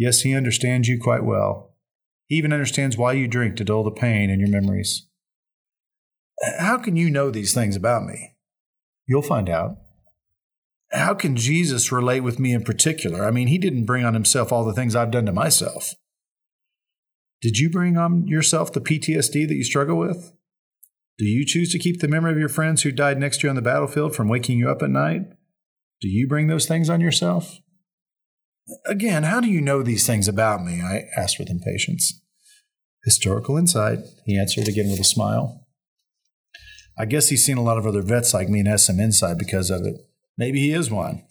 Yes, 0.00 0.22
he 0.22 0.34
understands 0.34 0.88
you 0.88 0.98
quite 0.98 1.26
well. 1.26 1.74
He 2.24 2.36
even 2.36 2.54
understands 2.54 2.96
why 2.96 3.12
you 3.12 3.28
drink 3.28 3.56
to 3.56 3.64
dull 3.64 3.84
the 3.84 3.90
pain 3.90 4.30
in 4.30 4.40
your 4.40 4.48
memories. 4.48 5.06
How 6.58 6.78
can 6.78 6.96
you 6.96 7.10
know 7.10 7.30
these 7.30 7.52
things 7.52 7.76
about 7.76 8.06
me? 8.06 8.34
You'll 9.06 9.20
find 9.20 9.50
out. 9.50 9.76
How 10.90 11.12
can 11.12 11.36
Jesus 11.36 11.92
relate 11.92 12.20
with 12.20 12.38
me 12.38 12.54
in 12.54 12.64
particular? 12.64 13.26
I 13.26 13.30
mean, 13.30 13.48
he 13.48 13.58
didn't 13.58 13.84
bring 13.84 14.06
on 14.06 14.14
himself 14.14 14.50
all 14.50 14.64
the 14.64 14.72
things 14.72 14.96
I've 14.96 15.10
done 15.10 15.26
to 15.26 15.32
myself. 15.32 15.92
Did 17.42 17.58
you 17.58 17.68
bring 17.68 17.98
on 17.98 18.26
yourself 18.26 18.72
the 18.72 18.80
PTSD 18.80 19.46
that 19.48 19.54
you 19.54 19.64
struggle 19.64 19.98
with? 19.98 20.32
Do 21.18 21.26
you 21.26 21.44
choose 21.44 21.72
to 21.72 21.78
keep 21.78 22.00
the 22.00 22.08
memory 22.08 22.32
of 22.32 22.38
your 22.38 22.48
friends 22.48 22.84
who 22.84 22.90
died 22.90 23.18
next 23.18 23.40
to 23.40 23.46
you 23.46 23.50
on 23.50 23.56
the 23.56 23.60
battlefield 23.60 24.16
from 24.16 24.28
waking 24.28 24.56
you 24.56 24.70
up 24.70 24.82
at 24.82 24.88
night? 24.88 25.26
Do 26.00 26.08
you 26.08 26.26
bring 26.26 26.46
those 26.46 26.64
things 26.64 26.88
on 26.88 27.02
yourself? 27.02 27.60
Again, 28.86 29.24
how 29.24 29.40
do 29.40 29.48
you 29.48 29.60
know 29.60 29.82
these 29.82 30.06
things 30.06 30.28
about 30.28 30.64
me? 30.64 30.80
I 30.80 31.04
asked 31.16 31.38
with 31.38 31.50
impatience. 31.50 32.20
Historical 33.04 33.56
insight, 33.56 34.00
he 34.26 34.38
answered 34.38 34.68
again 34.68 34.90
with 34.90 35.00
a 35.00 35.04
smile. 35.04 35.66
I 36.98 37.06
guess 37.06 37.28
he's 37.28 37.44
seen 37.44 37.56
a 37.56 37.62
lot 37.62 37.78
of 37.78 37.86
other 37.86 38.02
vets 38.02 38.34
like 38.34 38.48
me 38.48 38.60
and 38.60 38.68
has 38.68 38.84
some 38.84 39.00
insight 39.00 39.38
because 39.38 39.70
of 39.70 39.82
it. 39.86 39.96
Maybe 40.36 40.60
he 40.60 40.72
is 40.72 40.90
one. 40.90 41.24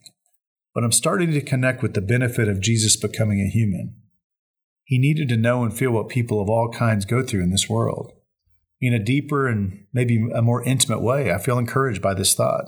But 0.73 0.83
I'm 0.83 0.91
starting 0.91 1.31
to 1.31 1.41
connect 1.41 1.81
with 1.81 1.93
the 1.93 2.01
benefit 2.01 2.47
of 2.47 2.61
Jesus 2.61 2.95
becoming 2.95 3.39
a 3.39 3.49
human. 3.49 3.95
He 4.83 4.97
needed 4.97 5.29
to 5.29 5.37
know 5.37 5.63
and 5.63 5.75
feel 5.75 5.91
what 5.91 6.09
people 6.09 6.41
of 6.41 6.49
all 6.49 6.71
kinds 6.71 7.05
go 7.05 7.21
through 7.21 7.43
in 7.43 7.51
this 7.51 7.69
world 7.69 8.13
in 8.81 8.93
a 8.93 8.99
deeper 8.99 9.47
and 9.47 9.85
maybe 9.93 10.29
a 10.33 10.41
more 10.41 10.63
intimate 10.63 11.01
way. 11.01 11.31
I 11.31 11.37
feel 11.37 11.57
encouraged 11.57 12.01
by 12.01 12.13
this 12.13 12.33
thought. 12.33 12.65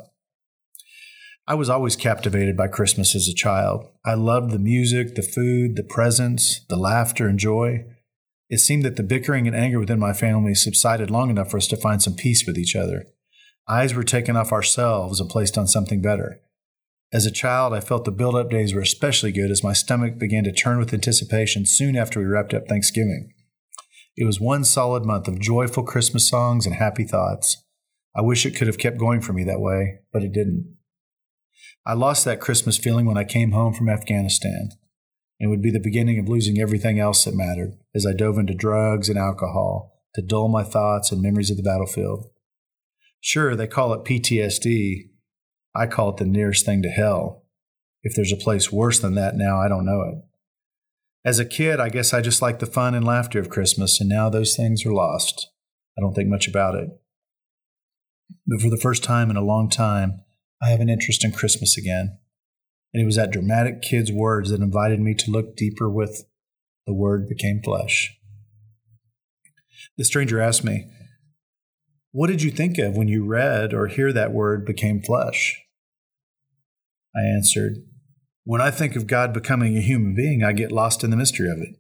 I 1.48 1.56
was 1.56 1.70
always 1.70 1.96
captivated 1.96 2.56
by 2.56 2.68
Christmas 2.68 3.16
as 3.16 3.28
a 3.28 3.34
child. 3.34 3.88
I 4.06 4.14
loved 4.14 4.52
the 4.52 4.60
music, 4.60 5.16
the 5.16 5.24
food, 5.24 5.76
the 5.76 5.84
presents, 5.84 6.62
the 6.70 6.78
laughter 6.78 7.28
and 7.28 7.40
joy. 7.40 7.86
It 8.50 8.60
seemed 8.60 8.84
that 8.84 8.96
the 8.96 9.04
bickering 9.04 9.48
and 9.48 9.56
anger 9.56 9.80
within 9.80 10.00
my 10.00 10.14
family 10.14 10.54
subsided 10.54 11.10
long 11.10 11.30
enough 11.30 11.50
for 11.52 11.58
us 11.58 11.68
to 11.68 11.78
find 11.78 12.02
some 12.02 12.16
peace 12.16 12.46
with 12.46 12.58
each 12.58 12.76
other. 12.76 13.06
Eyes 13.68 13.94
were 13.94 14.04
taken 14.04 14.36
off 14.36 14.52
ourselves 14.52 15.20
and 15.20 15.30
placed 15.30 15.58
on 15.58 15.68
something 15.68 16.02
better. 16.02 16.42
As 17.14 17.26
a 17.26 17.32
child, 17.32 17.74
I 17.74 17.80
felt 17.80 18.06
the 18.06 18.12
build 18.12 18.36
up 18.36 18.50
days 18.50 18.74
were 18.74 18.82
especially 18.82 19.32
good 19.32 19.52
as 19.52 19.64
my 19.64 19.74
stomach 19.74 20.18
began 20.18 20.44
to 20.46 20.52
turn 20.52 20.78
with 20.78 20.94
anticipation 20.94 21.66
soon 21.66 21.96
after 21.96 22.20
we 22.20 22.26
wrapped 22.26 22.54
up 22.54 22.68
Thanksgiving. 22.68 23.34
It 24.16 24.26
was 24.26 24.40
one 24.40 24.64
solid 24.64 25.06
month 25.06 25.28
of 25.28 25.40
joyful 25.40 25.84
Christmas 25.84 26.30
songs 26.30 26.66
and 26.66 26.76
happy 26.76 27.04
thoughts. 27.04 27.64
I 28.16 28.22
wish 28.22 28.46
it 28.46 28.56
could 28.56 28.68
have 28.68 28.78
kept 28.78 28.98
going 28.98 29.22
for 29.22 29.34
me 29.34 29.44
that 29.46 29.62
way, 29.62 30.00
but 30.14 30.24
it 30.24 30.34
didn't. 30.34 30.78
I 31.86 31.94
lost 31.94 32.26
that 32.26 32.40
Christmas 32.40 32.78
feeling 32.78 33.06
when 33.06 33.18
I 33.18 33.24
came 33.24 33.52
home 33.52 33.74
from 33.74 33.90
Afghanistan. 33.90 34.70
It 35.40 35.48
would 35.48 35.62
be 35.62 35.72
the 35.72 35.80
beginning 35.80 36.20
of 36.20 36.30
losing 36.30 36.60
everything 36.60 37.00
else 37.00 37.26
that 37.26 37.36
mattered 37.36 37.78
as 37.96 38.06
I 38.06 38.14
dove 38.14 38.38
into 38.38 38.54
drugs 38.54 39.10
and 39.10 39.18
alcohol, 39.18 40.00
to 40.14 40.22
dull 40.22 40.48
my 40.48 40.64
thoughts 40.64 41.12
and 41.12 41.22
memories 41.22 41.50
of 41.50 41.58
the 41.58 41.64
battlefield. 41.64 42.30
Sure, 43.20 43.56
they 43.56 43.66
call 43.66 43.94
it 43.94 44.04
PTSD. 44.04 45.10
I 45.74 45.88
call 45.88 46.10
it 46.10 46.18
the 46.18 46.26
nearest 46.26 46.66
thing 46.66 46.84
to 46.84 46.90
hell. 46.90 47.46
If 48.04 48.16
there's 48.16 48.32
a 48.32 48.38
place 48.38 48.72
worse 48.72 49.00
than 49.00 49.16
that 49.16 49.36
now, 49.36 49.60
I 49.60 49.68
don't 49.68 49.86
know 49.86 50.02
it. 50.02 50.16
As 51.24 51.40
a 51.40 51.46
kid, 51.46 51.80
I 51.80 51.90
guess 51.90 52.14
I 52.14 52.22
just 52.22 52.42
liked 52.42 52.60
the 52.60 52.66
fun 52.66 52.94
and 52.94 53.06
laughter 53.06 53.40
of 53.40 53.50
Christmas, 53.50 54.00
and 54.00 54.10
now 54.10 54.30
those 54.30 54.56
things 54.56 54.86
are 54.86 54.94
lost. 54.94 55.50
I 55.98 56.02
don't 56.02 56.14
think 56.14 56.30
much 56.30 56.48
about 56.48 56.76
it. 56.76 56.90
But 58.46 58.62
for 58.62 58.70
the 58.70 58.78
first 58.82 59.04
time 59.04 59.30
in 59.30 59.38
a 59.38 59.44
long 59.44 59.70
time, 59.70 60.22
I 60.62 60.70
have 60.70 60.80
an 60.80 60.90
interest 60.90 61.24
in 61.24 61.32
Christmas 61.32 61.78
again. 61.78 62.18
And 62.94 63.02
it 63.02 63.06
was 63.06 63.16
that 63.16 63.32
dramatic 63.32 63.82
kid's 63.82 64.12
words 64.12 64.50
that 64.52 64.62
invited 64.62 65.00
me 65.00 65.16
to 65.16 65.32
look 65.32 65.56
deeper 65.56 65.90
with 65.90 66.26
the 66.86 66.94
Word 66.94 67.28
became 67.30 67.62
flesh. 67.64 68.18
The 69.98 70.06
stranger 70.06 70.40
asked 70.40 70.64
me, 70.64 70.90
What 72.12 72.28
did 72.28 72.42
you 72.42 72.52
think 72.52 72.78
of 72.78 72.96
when 72.96 73.08
you 73.08 73.26
read 73.26 73.74
or 73.74 73.88
hear 73.88 74.12
that 74.14 74.34
word 74.34 74.66
became 74.66 75.02
flesh? 75.02 75.62
I 77.16 77.22
answered, 77.22 77.78
When 78.44 78.62
I 78.62 78.72
think 78.72 78.96
of 78.96 79.08
God 79.08 79.34
becoming 79.34 79.78
a 79.78 79.82
human 79.82 80.16
being, 80.16 80.44
I 80.44 80.54
get 80.54 80.72
lost 80.72 81.04
in 81.04 81.10
the 81.10 81.18
mystery 81.18 81.50
of 81.50 81.60
it. 81.60 81.78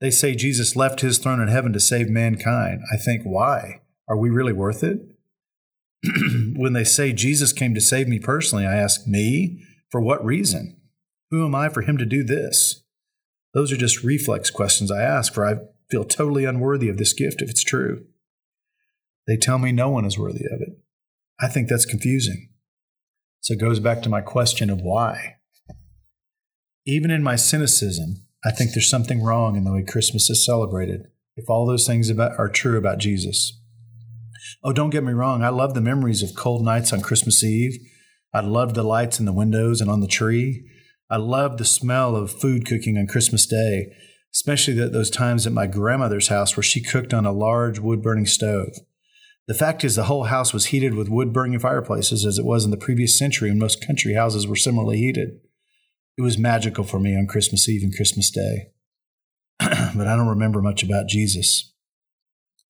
They 0.00 0.10
say 0.10 0.34
Jesus 0.34 0.76
left 0.76 1.00
his 1.00 1.18
throne 1.18 1.40
in 1.40 1.48
heaven 1.48 1.72
to 1.72 1.80
save 1.80 2.08
mankind. 2.08 2.82
I 2.92 2.96
think, 2.96 3.22
why? 3.24 3.80
Are 4.08 4.16
we 4.16 4.30
really 4.30 4.52
worth 4.52 4.84
it? 4.84 5.00
when 6.56 6.72
they 6.72 6.84
say 6.84 7.12
Jesus 7.12 7.52
came 7.52 7.74
to 7.74 7.80
save 7.80 8.08
me 8.08 8.18
personally, 8.18 8.66
I 8.66 8.76
ask, 8.76 9.06
me? 9.06 9.62
For 9.90 10.00
what 10.00 10.24
reason? 10.24 10.76
Who 11.30 11.44
am 11.44 11.54
I 11.54 11.68
for 11.68 11.82
him 11.82 11.98
to 11.98 12.04
do 12.04 12.22
this? 12.22 12.84
Those 13.54 13.72
are 13.72 13.76
just 13.76 14.04
reflex 14.04 14.50
questions 14.50 14.90
I 14.90 15.02
ask, 15.02 15.32
for 15.32 15.46
I 15.46 15.56
feel 15.90 16.04
totally 16.04 16.44
unworthy 16.44 16.88
of 16.88 16.98
this 16.98 17.12
gift 17.12 17.40
if 17.42 17.48
it's 17.48 17.64
true. 17.64 18.04
They 19.26 19.36
tell 19.36 19.58
me 19.58 19.72
no 19.72 19.88
one 19.88 20.04
is 20.04 20.18
worthy 20.18 20.44
of 20.44 20.60
it. 20.60 20.78
I 21.40 21.48
think 21.48 21.68
that's 21.68 21.86
confusing. 21.86 22.50
So 23.40 23.54
it 23.54 23.60
goes 23.60 23.80
back 23.80 24.02
to 24.02 24.08
my 24.08 24.20
question 24.20 24.70
of 24.70 24.80
why. 24.80 25.36
Even 26.86 27.10
in 27.10 27.22
my 27.22 27.36
cynicism, 27.36 28.24
I 28.44 28.50
think 28.50 28.72
there's 28.72 28.90
something 28.90 29.22
wrong 29.22 29.56
in 29.56 29.64
the 29.64 29.72
way 29.72 29.82
Christmas 29.82 30.30
is 30.30 30.44
celebrated 30.44 31.08
if 31.36 31.48
all 31.48 31.66
those 31.66 31.86
things 31.86 32.10
about, 32.10 32.38
are 32.38 32.48
true 32.48 32.76
about 32.76 32.98
Jesus. 32.98 33.60
Oh, 34.62 34.72
don't 34.72 34.90
get 34.90 35.04
me 35.04 35.12
wrong, 35.12 35.42
I 35.42 35.48
love 35.48 35.74
the 35.74 35.80
memories 35.80 36.22
of 36.22 36.34
cold 36.34 36.64
nights 36.64 36.92
on 36.92 37.00
Christmas 37.00 37.42
Eve. 37.42 37.78
I 38.32 38.40
love 38.40 38.74
the 38.74 38.82
lights 38.82 39.18
in 39.18 39.26
the 39.26 39.32
windows 39.32 39.80
and 39.80 39.90
on 39.90 40.00
the 40.00 40.06
tree. 40.06 40.68
I 41.10 41.16
love 41.16 41.56
the 41.56 41.64
smell 41.64 42.14
of 42.14 42.30
food 42.30 42.66
cooking 42.66 42.98
on 42.98 43.06
Christmas 43.06 43.46
Day, 43.46 43.92
especially 44.34 44.74
the, 44.74 44.88
those 44.88 45.10
times 45.10 45.46
at 45.46 45.52
my 45.52 45.66
grandmother's 45.66 46.28
house 46.28 46.56
where 46.56 46.62
she 46.62 46.82
cooked 46.82 47.14
on 47.14 47.24
a 47.24 47.32
large 47.32 47.78
wood 47.78 48.02
burning 48.02 48.26
stove. 48.26 48.74
The 49.46 49.54
fact 49.54 49.82
is, 49.82 49.96
the 49.96 50.04
whole 50.04 50.24
house 50.24 50.52
was 50.52 50.66
heated 50.66 50.92
with 50.92 51.08
wood 51.08 51.32
burning 51.32 51.58
fireplaces 51.58 52.26
as 52.26 52.38
it 52.38 52.44
was 52.44 52.66
in 52.66 52.70
the 52.70 52.76
previous 52.76 53.18
century 53.18 53.48
when 53.48 53.58
most 53.58 53.84
country 53.84 54.12
houses 54.12 54.46
were 54.46 54.56
similarly 54.56 54.98
heated. 54.98 55.40
It 56.18 56.22
was 56.22 56.36
magical 56.36 56.84
for 56.84 57.00
me 57.00 57.16
on 57.16 57.26
Christmas 57.26 57.66
Eve 57.66 57.82
and 57.82 57.94
Christmas 57.96 58.30
Day. 58.30 58.72
but 59.58 60.06
I 60.06 60.16
don't 60.16 60.28
remember 60.28 60.60
much 60.60 60.82
about 60.82 61.08
Jesus. 61.08 61.72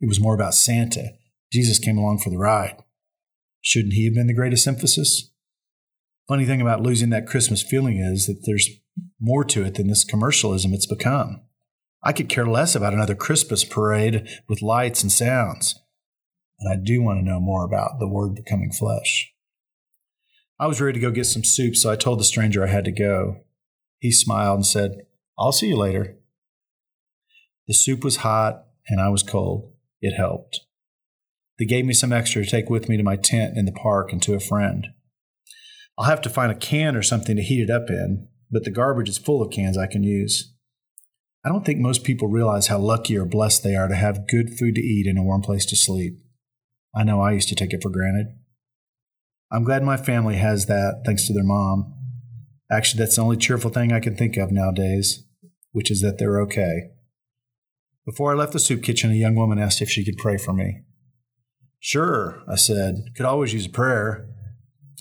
It 0.00 0.06
was 0.06 0.20
more 0.20 0.34
about 0.34 0.54
Santa. 0.54 1.14
Jesus 1.52 1.78
came 1.78 1.98
along 1.98 2.18
for 2.18 2.30
the 2.30 2.38
ride. 2.38 2.76
Shouldn't 3.60 3.94
he 3.94 4.04
have 4.04 4.14
been 4.14 4.26
the 4.26 4.34
greatest 4.34 4.66
emphasis? 4.66 5.30
Funny 6.28 6.44
thing 6.44 6.60
about 6.60 6.82
losing 6.82 7.10
that 7.10 7.26
Christmas 7.26 7.62
feeling 7.62 7.98
is 7.98 8.26
that 8.26 8.42
there's 8.44 8.68
more 9.20 9.44
to 9.44 9.64
it 9.64 9.74
than 9.74 9.88
this 9.88 10.04
commercialism 10.04 10.74
it's 10.74 10.86
become. 10.86 11.42
I 12.04 12.12
could 12.12 12.28
care 12.28 12.46
less 12.46 12.74
about 12.74 12.92
another 12.92 13.14
Christmas 13.14 13.64
parade 13.64 14.28
with 14.48 14.62
lights 14.62 15.02
and 15.02 15.10
sounds, 15.10 15.80
but 16.60 16.70
I 16.70 16.76
do 16.76 17.02
want 17.02 17.18
to 17.18 17.24
know 17.24 17.40
more 17.40 17.64
about 17.64 17.98
the 17.98 18.08
Word 18.08 18.34
becoming 18.34 18.70
flesh. 18.70 19.32
I 20.60 20.66
was 20.66 20.80
ready 20.80 20.98
to 20.98 21.06
go 21.06 21.10
get 21.10 21.24
some 21.24 21.44
soup, 21.44 21.76
so 21.76 21.90
I 21.90 21.96
told 21.96 22.20
the 22.20 22.24
stranger 22.24 22.64
I 22.64 22.68
had 22.68 22.84
to 22.84 22.92
go. 22.92 23.44
He 24.00 24.12
smiled 24.12 24.56
and 24.56 24.66
said, 24.66 24.92
I'll 25.38 25.52
see 25.52 25.68
you 25.68 25.76
later. 25.76 26.16
The 27.66 27.74
soup 27.74 28.04
was 28.04 28.16
hot 28.18 28.64
and 28.88 29.00
I 29.00 29.08
was 29.08 29.22
cold. 29.22 29.72
It 30.00 30.16
helped. 30.16 30.60
They 31.58 31.64
gave 31.64 31.84
me 31.84 31.94
some 31.94 32.12
extra 32.12 32.44
to 32.44 32.50
take 32.50 32.70
with 32.70 32.88
me 32.88 32.96
to 32.96 33.02
my 33.02 33.16
tent 33.16 33.56
in 33.56 33.64
the 33.64 33.72
park 33.72 34.12
and 34.12 34.22
to 34.22 34.34
a 34.34 34.40
friend. 34.40 34.88
I'll 35.98 36.04
have 36.04 36.22
to 36.22 36.30
find 36.30 36.52
a 36.52 36.54
can 36.54 36.94
or 36.94 37.02
something 37.02 37.36
to 37.36 37.42
heat 37.42 37.60
it 37.60 37.70
up 37.70 37.90
in, 37.90 38.28
but 38.50 38.64
the 38.64 38.70
garbage 38.70 39.08
is 39.08 39.18
full 39.18 39.42
of 39.42 39.52
cans 39.52 39.76
I 39.76 39.88
can 39.88 40.04
use. 40.04 40.54
I 41.44 41.48
don't 41.48 41.64
think 41.64 41.78
most 41.80 42.04
people 42.04 42.28
realize 42.28 42.68
how 42.68 42.78
lucky 42.78 43.16
or 43.16 43.24
blessed 43.24 43.62
they 43.62 43.74
are 43.74 43.88
to 43.88 43.94
have 43.96 44.28
good 44.28 44.56
food 44.58 44.74
to 44.76 44.80
eat 44.80 45.06
and 45.06 45.18
a 45.18 45.22
warm 45.22 45.42
place 45.42 45.66
to 45.66 45.76
sleep. 45.76 46.18
I 46.94 47.04
know 47.04 47.20
I 47.20 47.32
used 47.32 47.48
to 47.48 47.54
take 47.54 47.72
it 47.72 47.82
for 47.82 47.90
granted. 47.90 48.28
I'm 49.50 49.64
glad 49.64 49.82
my 49.82 49.96
family 49.96 50.36
has 50.36 50.66
that 50.66 51.02
thanks 51.04 51.26
to 51.26 51.32
their 51.32 51.44
mom. 51.44 51.94
Actually, 52.70 52.98
that's 52.98 53.16
the 53.16 53.22
only 53.22 53.36
cheerful 53.36 53.70
thing 53.70 53.92
I 53.92 54.00
can 54.00 54.14
think 54.14 54.36
of 54.36 54.52
nowadays, 54.52 55.24
which 55.72 55.90
is 55.90 56.00
that 56.02 56.18
they're 56.18 56.40
okay. 56.42 56.90
Before 58.04 58.32
I 58.32 58.36
left 58.36 58.52
the 58.52 58.58
soup 58.58 58.82
kitchen, 58.82 59.10
a 59.10 59.14
young 59.14 59.34
woman 59.34 59.58
asked 59.58 59.80
if 59.80 59.90
she 59.90 60.04
could 60.04 60.18
pray 60.18 60.36
for 60.36 60.52
me. 60.52 60.82
Sure, 61.80 62.42
I 62.50 62.56
said. 62.56 63.11
Could 63.16 63.26
always 63.26 63.54
use 63.54 63.66
a 63.66 63.70
prayer 63.70 64.28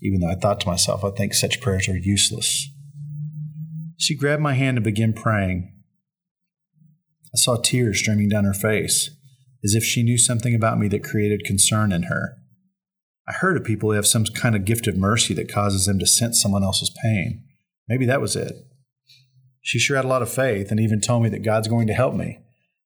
even 0.02 0.20
though 0.20 0.30
I 0.30 0.36
thought 0.36 0.60
to 0.62 0.68
myself, 0.68 1.04
I 1.04 1.12
think 1.12 1.34
such 1.34 1.62
prayers 1.62 1.88
are 1.88 1.98
useless. 1.98 2.70
She 3.98 4.16
grabbed 4.16 4.42
my 4.42 4.54
hand 4.54 4.78
and 4.78 4.84
began 4.84 5.14
praying. 5.14 5.74
I 7.34 7.38
saw 7.38 7.58
tears 7.58 8.00
streaming 8.00 8.30
down 8.30 8.46
her 8.46 8.54
face, 8.54 9.10
as 9.64 9.74
if 9.74 9.84
she 9.84 10.04
knew 10.04 10.18
something 10.18 10.54
about 10.54 10.80
me 10.80 10.88
that 10.90 11.04
created 11.04 11.44
concern 11.44 11.92
in 11.92 12.04
her. 12.04 12.36
I 13.28 13.34
heard 13.34 13.58
of 13.58 13.64
people 13.64 13.90
who 13.90 13.96
have 13.96 14.08
some 14.08 14.24
kind 14.26 14.56
of 14.56 14.66
gift 14.66 14.88
of 14.88 14.96
mercy 14.96 15.34
that 15.34 15.52
causes 15.52 15.86
them 15.86 16.00
to 16.00 16.08
sense 16.08 16.42
someone 16.42 16.64
else's 16.64 16.96
pain. 17.04 17.44
Maybe 17.88 18.06
that 18.06 18.22
was 18.22 18.36
it. 18.36 18.54
She 19.62 19.80
sure 19.80 19.98
had 19.98 20.06
a 20.06 20.10
lot 20.10 20.22
of 20.22 20.32
faith 20.32 20.72
and 20.72 20.80
even 20.80 21.02
told 21.02 21.24
me 21.24 21.30
that 21.30 21.44
God's 21.44 21.68
going 21.68 21.88
to 21.88 21.94
help 21.94 22.14
me. 22.14 22.40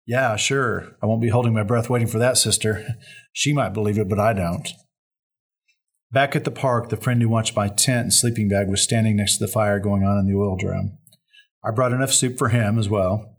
Yeah, 0.07 0.37
sure. 0.37 0.97
I 1.03 1.07
won't 1.07 1.21
be 1.21 1.31
holding 1.31 1.53
my 1.53 1.65
breath 1.65 1.91
waiting 1.91 2.07
for 2.07 2.19
that 2.19 2.39
sister. 2.39 2.87
She 3.33 3.53
might 3.53 3.75
believe 3.75 3.99
it, 3.99 4.09
but 4.09 4.21
I 4.21 4.33
don't. 4.33 4.69
Back 6.13 6.37
at 6.37 6.45
the 6.45 6.53
park, 6.53 6.89
the 6.89 6.97
friend 6.97 7.21
who 7.21 7.29
watched 7.29 7.57
my 7.57 7.69
tent 7.69 8.03
and 8.03 8.15
sleeping 8.15 8.49
bag 8.49 8.69
was 8.69 8.81
standing 8.81 9.17
next 9.17 9.39
to 9.39 9.45
the 9.45 9.53
fire 9.53 9.81
going 9.81 10.05
on 10.05 10.19
in 10.19 10.27
the 10.27 10.39
oil 10.39 10.57
drum. 10.57 10.97
I 11.65 11.73
brought 11.73 11.93
enough 11.93 12.13
soup 12.13 12.39
for 12.39 12.51
him 12.51 12.79
as 12.79 12.89
well. 12.89 13.37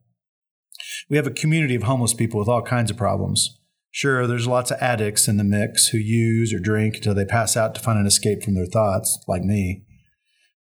We 1.10 1.16
have 1.16 1.26
a 1.26 1.32
community 1.32 1.76
of 1.76 1.84
homeless 1.84 2.14
people 2.14 2.40
with 2.40 2.50
all 2.50 2.62
kinds 2.62 2.92
of 2.92 2.98
problems. 2.98 3.58
Sure, 3.90 4.28
there's 4.28 4.46
lots 4.46 4.70
of 4.70 4.78
addicts 4.82 5.30
in 5.30 5.38
the 5.38 5.44
mix 5.46 5.88
who 5.88 5.98
use 5.98 6.54
or 6.54 6.60
drink 6.60 6.98
until 6.98 7.16
they 7.16 7.26
pass 7.26 7.56
out 7.56 7.74
to 7.74 7.82
find 7.82 7.98
an 7.98 8.06
escape 8.06 8.44
from 8.44 8.56
their 8.56 8.66
thoughts, 8.66 9.18
like 9.28 9.42
me. 9.42 9.86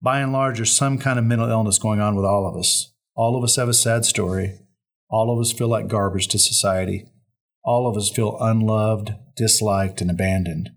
By 0.02 0.20
and 0.20 0.32
large, 0.32 0.58
there's 0.58 0.72
some 0.72 1.00
kind 1.00 1.18
of 1.18 1.26
mental 1.26 1.50
illness 1.50 1.80
going 1.80 2.00
on 2.00 2.16
with 2.16 2.26
all 2.26 2.48
of 2.48 2.56
us. 2.56 2.94
All 3.16 3.36
of 3.36 3.44
us 3.44 3.56
have 3.56 3.68
a 3.68 3.74
sad 3.74 4.06
story. 4.06 4.60
All 5.16 5.32
of 5.32 5.40
us 5.40 5.54
feel 5.54 5.70
like 5.70 5.88
garbage 5.88 6.28
to 6.28 6.38
society. 6.38 7.06
All 7.64 7.88
of 7.88 7.96
us 7.96 8.10
feel 8.10 8.38
unloved, 8.42 9.16
disliked, 9.38 10.02
and 10.02 10.12
abandoned. 10.12 10.72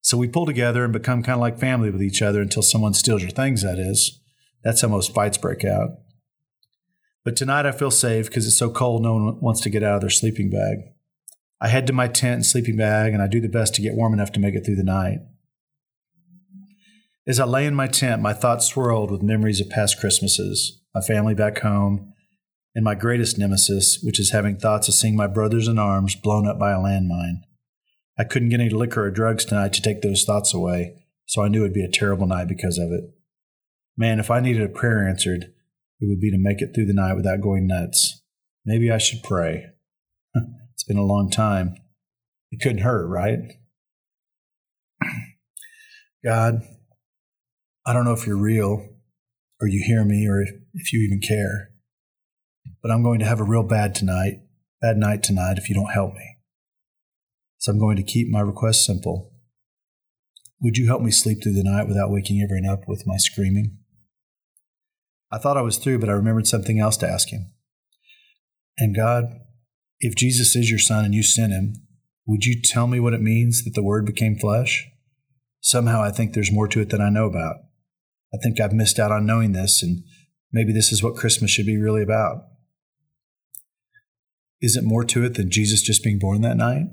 So 0.00 0.18
we 0.18 0.26
pull 0.26 0.44
together 0.44 0.82
and 0.82 0.92
become 0.92 1.22
kind 1.22 1.36
of 1.36 1.40
like 1.40 1.60
family 1.60 1.88
with 1.88 2.02
each 2.02 2.20
other 2.20 2.40
until 2.40 2.62
someone 2.62 2.94
steals 2.94 3.22
your 3.22 3.30
things, 3.30 3.62
that 3.62 3.78
is. 3.78 4.18
That's 4.64 4.82
how 4.82 4.88
most 4.88 5.14
fights 5.14 5.38
break 5.38 5.64
out. 5.64 5.90
But 7.24 7.36
tonight 7.36 7.64
I 7.64 7.70
feel 7.70 7.92
safe 7.92 8.26
because 8.26 8.44
it's 8.44 8.58
so 8.58 8.70
cold, 8.70 9.04
no 9.04 9.14
one 9.14 9.40
wants 9.40 9.60
to 9.60 9.70
get 9.70 9.84
out 9.84 9.94
of 9.94 10.00
their 10.00 10.10
sleeping 10.10 10.50
bag. 10.50 10.78
I 11.60 11.68
head 11.68 11.86
to 11.86 11.92
my 11.92 12.08
tent 12.08 12.34
and 12.34 12.46
sleeping 12.46 12.76
bag, 12.76 13.14
and 13.14 13.22
I 13.22 13.28
do 13.28 13.40
the 13.40 13.48
best 13.48 13.76
to 13.76 13.82
get 13.82 13.94
warm 13.94 14.12
enough 14.12 14.32
to 14.32 14.40
make 14.40 14.56
it 14.56 14.66
through 14.66 14.82
the 14.82 14.82
night. 14.82 15.18
As 17.24 17.38
I 17.38 17.44
lay 17.44 17.66
in 17.66 17.76
my 17.76 17.86
tent, 17.86 18.20
my 18.20 18.32
thoughts 18.32 18.66
swirled 18.66 19.12
with 19.12 19.22
memories 19.22 19.60
of 19.60 19.70
past 19.70 20.00
Christmases, 20.00 20.80
my 20.92 21.02
family 21.02 21.36
back 21.36 21.60
home, 21.60 22.14
and 22.74 22.84
my 22.84 22.94
greatest 22.94 23.38
nemesis, 23.38 24.00
which 24.02 24.20
is 24.20 24.30
having 24.30 24.56
thoughts 24.56 24.88
of 24.88 24.94
seeing 24.94 25.16
my 25.16 25.26
brothers 25.26 25.66
in 25.66 25.78
arms 25.78 26.14
blown 26.14 26.46
up 26.46 26.58
by 26.58 26.72
a 26.72 26.78
landmine. 26.78 27.42
I 28.18 28.24
couldn't 28.24 28.50
get 28.50 28.60
any 28.60 28.70
liquor 28.70 29.04
or 29.04 29.10
drugs 29.10 29.44
tonight 29.44 29.72
to 29.74 29.82
take 29.82 30.02
those 30.02 30.24
thoughts 30.24 30.54
away, 30.54 31.04
so 31.26 31.42
I 31.42 31.48
knew 31.48 31.62
it'd 31.62 31.72
be 31.72 31.84
a 31.84 31.90
terrible 31.90 32.26
night 32.26 32.48
because 32.48 32.78
of 32.78 32.92
it. 32.92 33.04
Man, 33.96 34.20
if 34.20 34.30
I 34.30 34.40
needed 34.40 34.62
a 34.62 34.68
prayer 34.68 35.08
answered, 35.08 35.52
it 36.00 36.08
would 36.08 36.20
be 36.20 36.30
to 36.30 36.38
make 36.38 36.62
it 36.62 36.72
through 36.74 36.86
the 36.86 36.94
night 36.94 37.14
without 37.14 37.40
going 37.40 37.66
nuts. 37.66 38.22
Maybe 38.64 38.90
I 38.90 38.98
should 38.98 39.22
pray. 39.22 39.66
it's 40.34 40.84
been 40.84 40.96
a 40.96 41.04
long 41.04 41.30
time. 41.30 41.74
It 42.50 42.60
couldn't 42.60 42.82
hurt, 42.82 43.06
right? 43.06 43.38
God, 46.24 46.62
I 47.86 47.92
don't 47.92 48.04
know 48.04 48.12
if 48.12 48.26
you're 48.26 48.36
real 48.36 48.86
or 49.60 49.68
you 49.68 49.82
hear 49.84 50.04
me 50.04 50.26
or 50.28 50.42
if 50.42 50.92
you 50.92 51.00
even 51.00 51.20
care, 51.20 51.69
but 52.82 52.90
I'm 52.90 53.02
going 53.02 53.18
to 53.20 53.26
have 53.26 53.40
a 53.40 53.44
real 53.44 53.62
bad 53.62 53.94
tonight, 53.94 54.42
bad 54.80 54.96
night 54.96 55.22
tonight 55.22 55.58
if 55.58 55.68
you 55.68 55.74
don't 55.74 55.92
help 55.92 56.14
me. 56.14 56.36
So 57.58 57.72
I'm 57.72 57.78
going 57.78 57.96
to 57.96 58.02
keep 58.02 58.28
my 58.28 58.40
request 58.40 58.84
simple. 58.84 59.32
Would 60.60 60.76
you 60.76 60.86
help 60.86 61.02
me 61.02 61.10
sleep 61.10 61.42
through 61.42 61.54
the 61.54 61.64
night 61.64 61.88
without 61.88 62.10
waking 62.10 62.40
everyone 62.42 62.70
up 62.70 62.88
with 62.88 63.06
my 63.06 63.16
screaming? 63.16 63.78
I 65.32 65.38
thought 65.38 65.56
I 65.56 65.62
was 65.62 65.78
through, 65.78 65.98
but 65.98 66.08
I 66.08 66.12
remembered 66.12 66.46
something 66.46 66.80
else 66.80 66.96
to 66.98 67.08
ask 67.08 67.28
him. 67.28 67.52
And 68.78 68.96
God, 68.96 69.26
If 70.00 70.16
Jesus 70.16 70.56
is 70.56 70.70
your 70.70 70.78
son 70.78 71.04
and 71.04 71.14
you 71.14 71.22
sent 71.22 71.52
him, 71.52 71.74
would 72.26 72.44
you 72.44 72.60
tell 72.62 72.86
me 72.86 73.00
what 73.00 73.12
it 73.12 73.20
means 73.20 73.64
that 73.64 73.74
the 73.74 73.82
word 73.82 74.06
became 74.06 74.38
flesh? 74.38 74.88
Somehow 75.60 76.02
I 76.02 76.10
think 76.10 76.32
there's 76.32 76.52
more 76.52 76.68
to 76.68 76.80
it 76.80 76.88
than 76.88 77.02
I 77.02 77.10
know 77.10 77.26
about. 77.26 77.56
I 78.32 78.38
think 78.42 78.60
I've 78.60 78.72
missed 78.72 78.98
out 78.98 79.12
on 79.12 79.26
knowing 79.26 79.52
this, 79.52 79.82
and 79.82 80.02
maybe 80.52 80.72
this 80.72 80.90
is 80.90 81.02
what 81.02 81.16
Christmas 81.16 81.50
should 81.50 81.66
be 81.66 81.76
really 81.76 82.02
about. 82.02 82.44
Is 84.60 84.76
it 84.76 84.84
more 84.84 85.04
to 85.04 85.24
it 85.24 85.34
than 85.34 85.50
Jesus 85.50 85.82
just 85.82 86.04
being 86.04 86.18
born 86.18 86.42
that 86.42 86.56
night? 86.56 86.86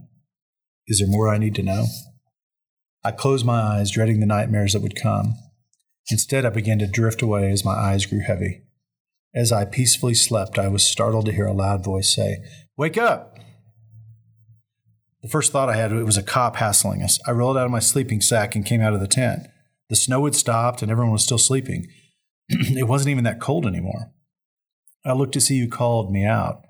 Is 0.88 1.00
there 1.00 1.08
more 1.08 1.30
I 1.30 1.38
need 1.38 1.56
to 1.56 1.64
know? 1.64 1.86
I 3.04 3.12
closed 3.12 3.46
my 3.46 3.60
eyes, 3.60 3.92
dreading 3.92 4.20
the 4.20 4.26
nightmares 4.26 4.74
that 4.74 4.82
would 4.82 5.02
come. 5.02 5.36
Instead, 6.10 6.46
I 6.46 6.50
began 6.50 6.80
to 6.80 6.88
drift 6.88 7.22
away 7.22 7.52
as 7.52 7.66
my 7.66 7.74
eyes 7.74 8.06
grew 8.06 8.22
heavy. 8.22 8.64
As 9.36 9.52
I 9.52 9.66
peacefully 9.66 10.14
slept, 10.14 10.58
I 10.58 10.68
was 10.70 10.86
startled 10.86 11.26
to 11.26 11.34
hear 11.34 11.46
a 11.46 11.54
loud 11.54 11.84
voice 11.84 12.14
say, 12.16 12.38
Wake 12.78 12.98
up! 12.98 13.38
The 15.22 15.30
first 15.30 15.52
thought 15.52 15.70
I 15.70 15.76
had 15.76 15.92
it 15.92 16.06
was 16.06 16.18
a 16.18 16.24
cop 16.24 16.56
hassling 16.56 17.02
us. 17.02 17.20
I 17.28 17.32
rolled 17.32 17.58
out 17.58 17.66
of 17.66 17.72
my 17.72 17.80
sleeping 17.80 18.22
sack 18.22 18.56
and 18.56 18.66
came 18.66 18.82
out 18.82 18.94
of 18.94 19.00
the 19.00 19.08
tent. 19.08 19.48
The 19.90 19.96
snow 19.96 20.26
had 20.26 20.36
stopped 20.36 20.82
and 20.82 20.92
everyone 20.92 21.12
was 21.12 21.24
still 21.24 21.38
sleeping. 21.38 21.88
it 22.50 22.88
wasn't 22.88 23.10
even 23.10 23.24
that 23.26 23.42
cold 23.42 23.66
anymore. 23.66 24.12
I 25.06 25.14
looked 25.14 25.34
to 25.34 25.42
see 25.42 25.60
who 25.60 25.68
called 25.68 26.12
me 26.12 26.26
out, 26.26 26.62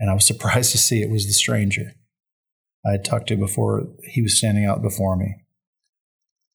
and 0.00 0.10
I 0.10 0.14
was 0.14 0.26
surprised 0.26 0.72
to 0.72 0.78
see 0.78 1.02
it 1.02 1.10
was 1.10 1.26
the 1.26 1.32
stranger 1.32 1.92
I 2.84 2.92
had 2.92 3.04
talked 3.04 3.28
to 3.28 3.36
before 3.36 3.88
he 4.04 4.22
was 4.22 4.38
standing 4.38 4.64
out 4.64 4.82
before 4.82 5.16
me. 5.16 5.36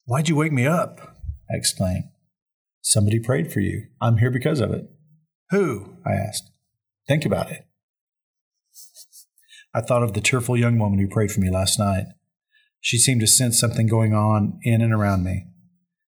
Why'd 0.06 0.28
you 0.28 0.36
wake 0.36 0.52
me 0.52 0.66
up? 0.66 1.00
I 1.50 1.56
exclaimed. 1.56 2.06
Somebody 2.82 3.20
prayed 3.20 3.52
for 3.52 3.60
you. 3.60 3.88
I'm 4.02 4.18
here 4.18 4.32
because 4.32 4.60
of 4.60 4.72
it. 4.72 4.86
Who? 5.52 5.98
I 6.06 6.14
asked. 6.14 6.52
Think 7.08 7.26
about 7.26 7.52
it. 7.52 7.66
I 9.74 9.82
thought 9.82 10.04
of 10.04 10.14
the 10.14 10.22
tearful 10.22 10.58
young 10.58 10.80
woman 10.80 11.00
who 11.00 11.08
prayed 11.08 11.32
for 11.32 11.42
me 11.42 11.52
last 11.52 11.78
night. 11.78 12.06
She 12.80 12.98
seemed 12.98 13.22
to 13.22 13.28
sense 13.28 13.60
something 13.60 13.88
going 13.88 14.14
on 14.14 14.60
in 14.64 14.82
and 14.82 14.94
around 14.94 15.24
me. 15.24 15.48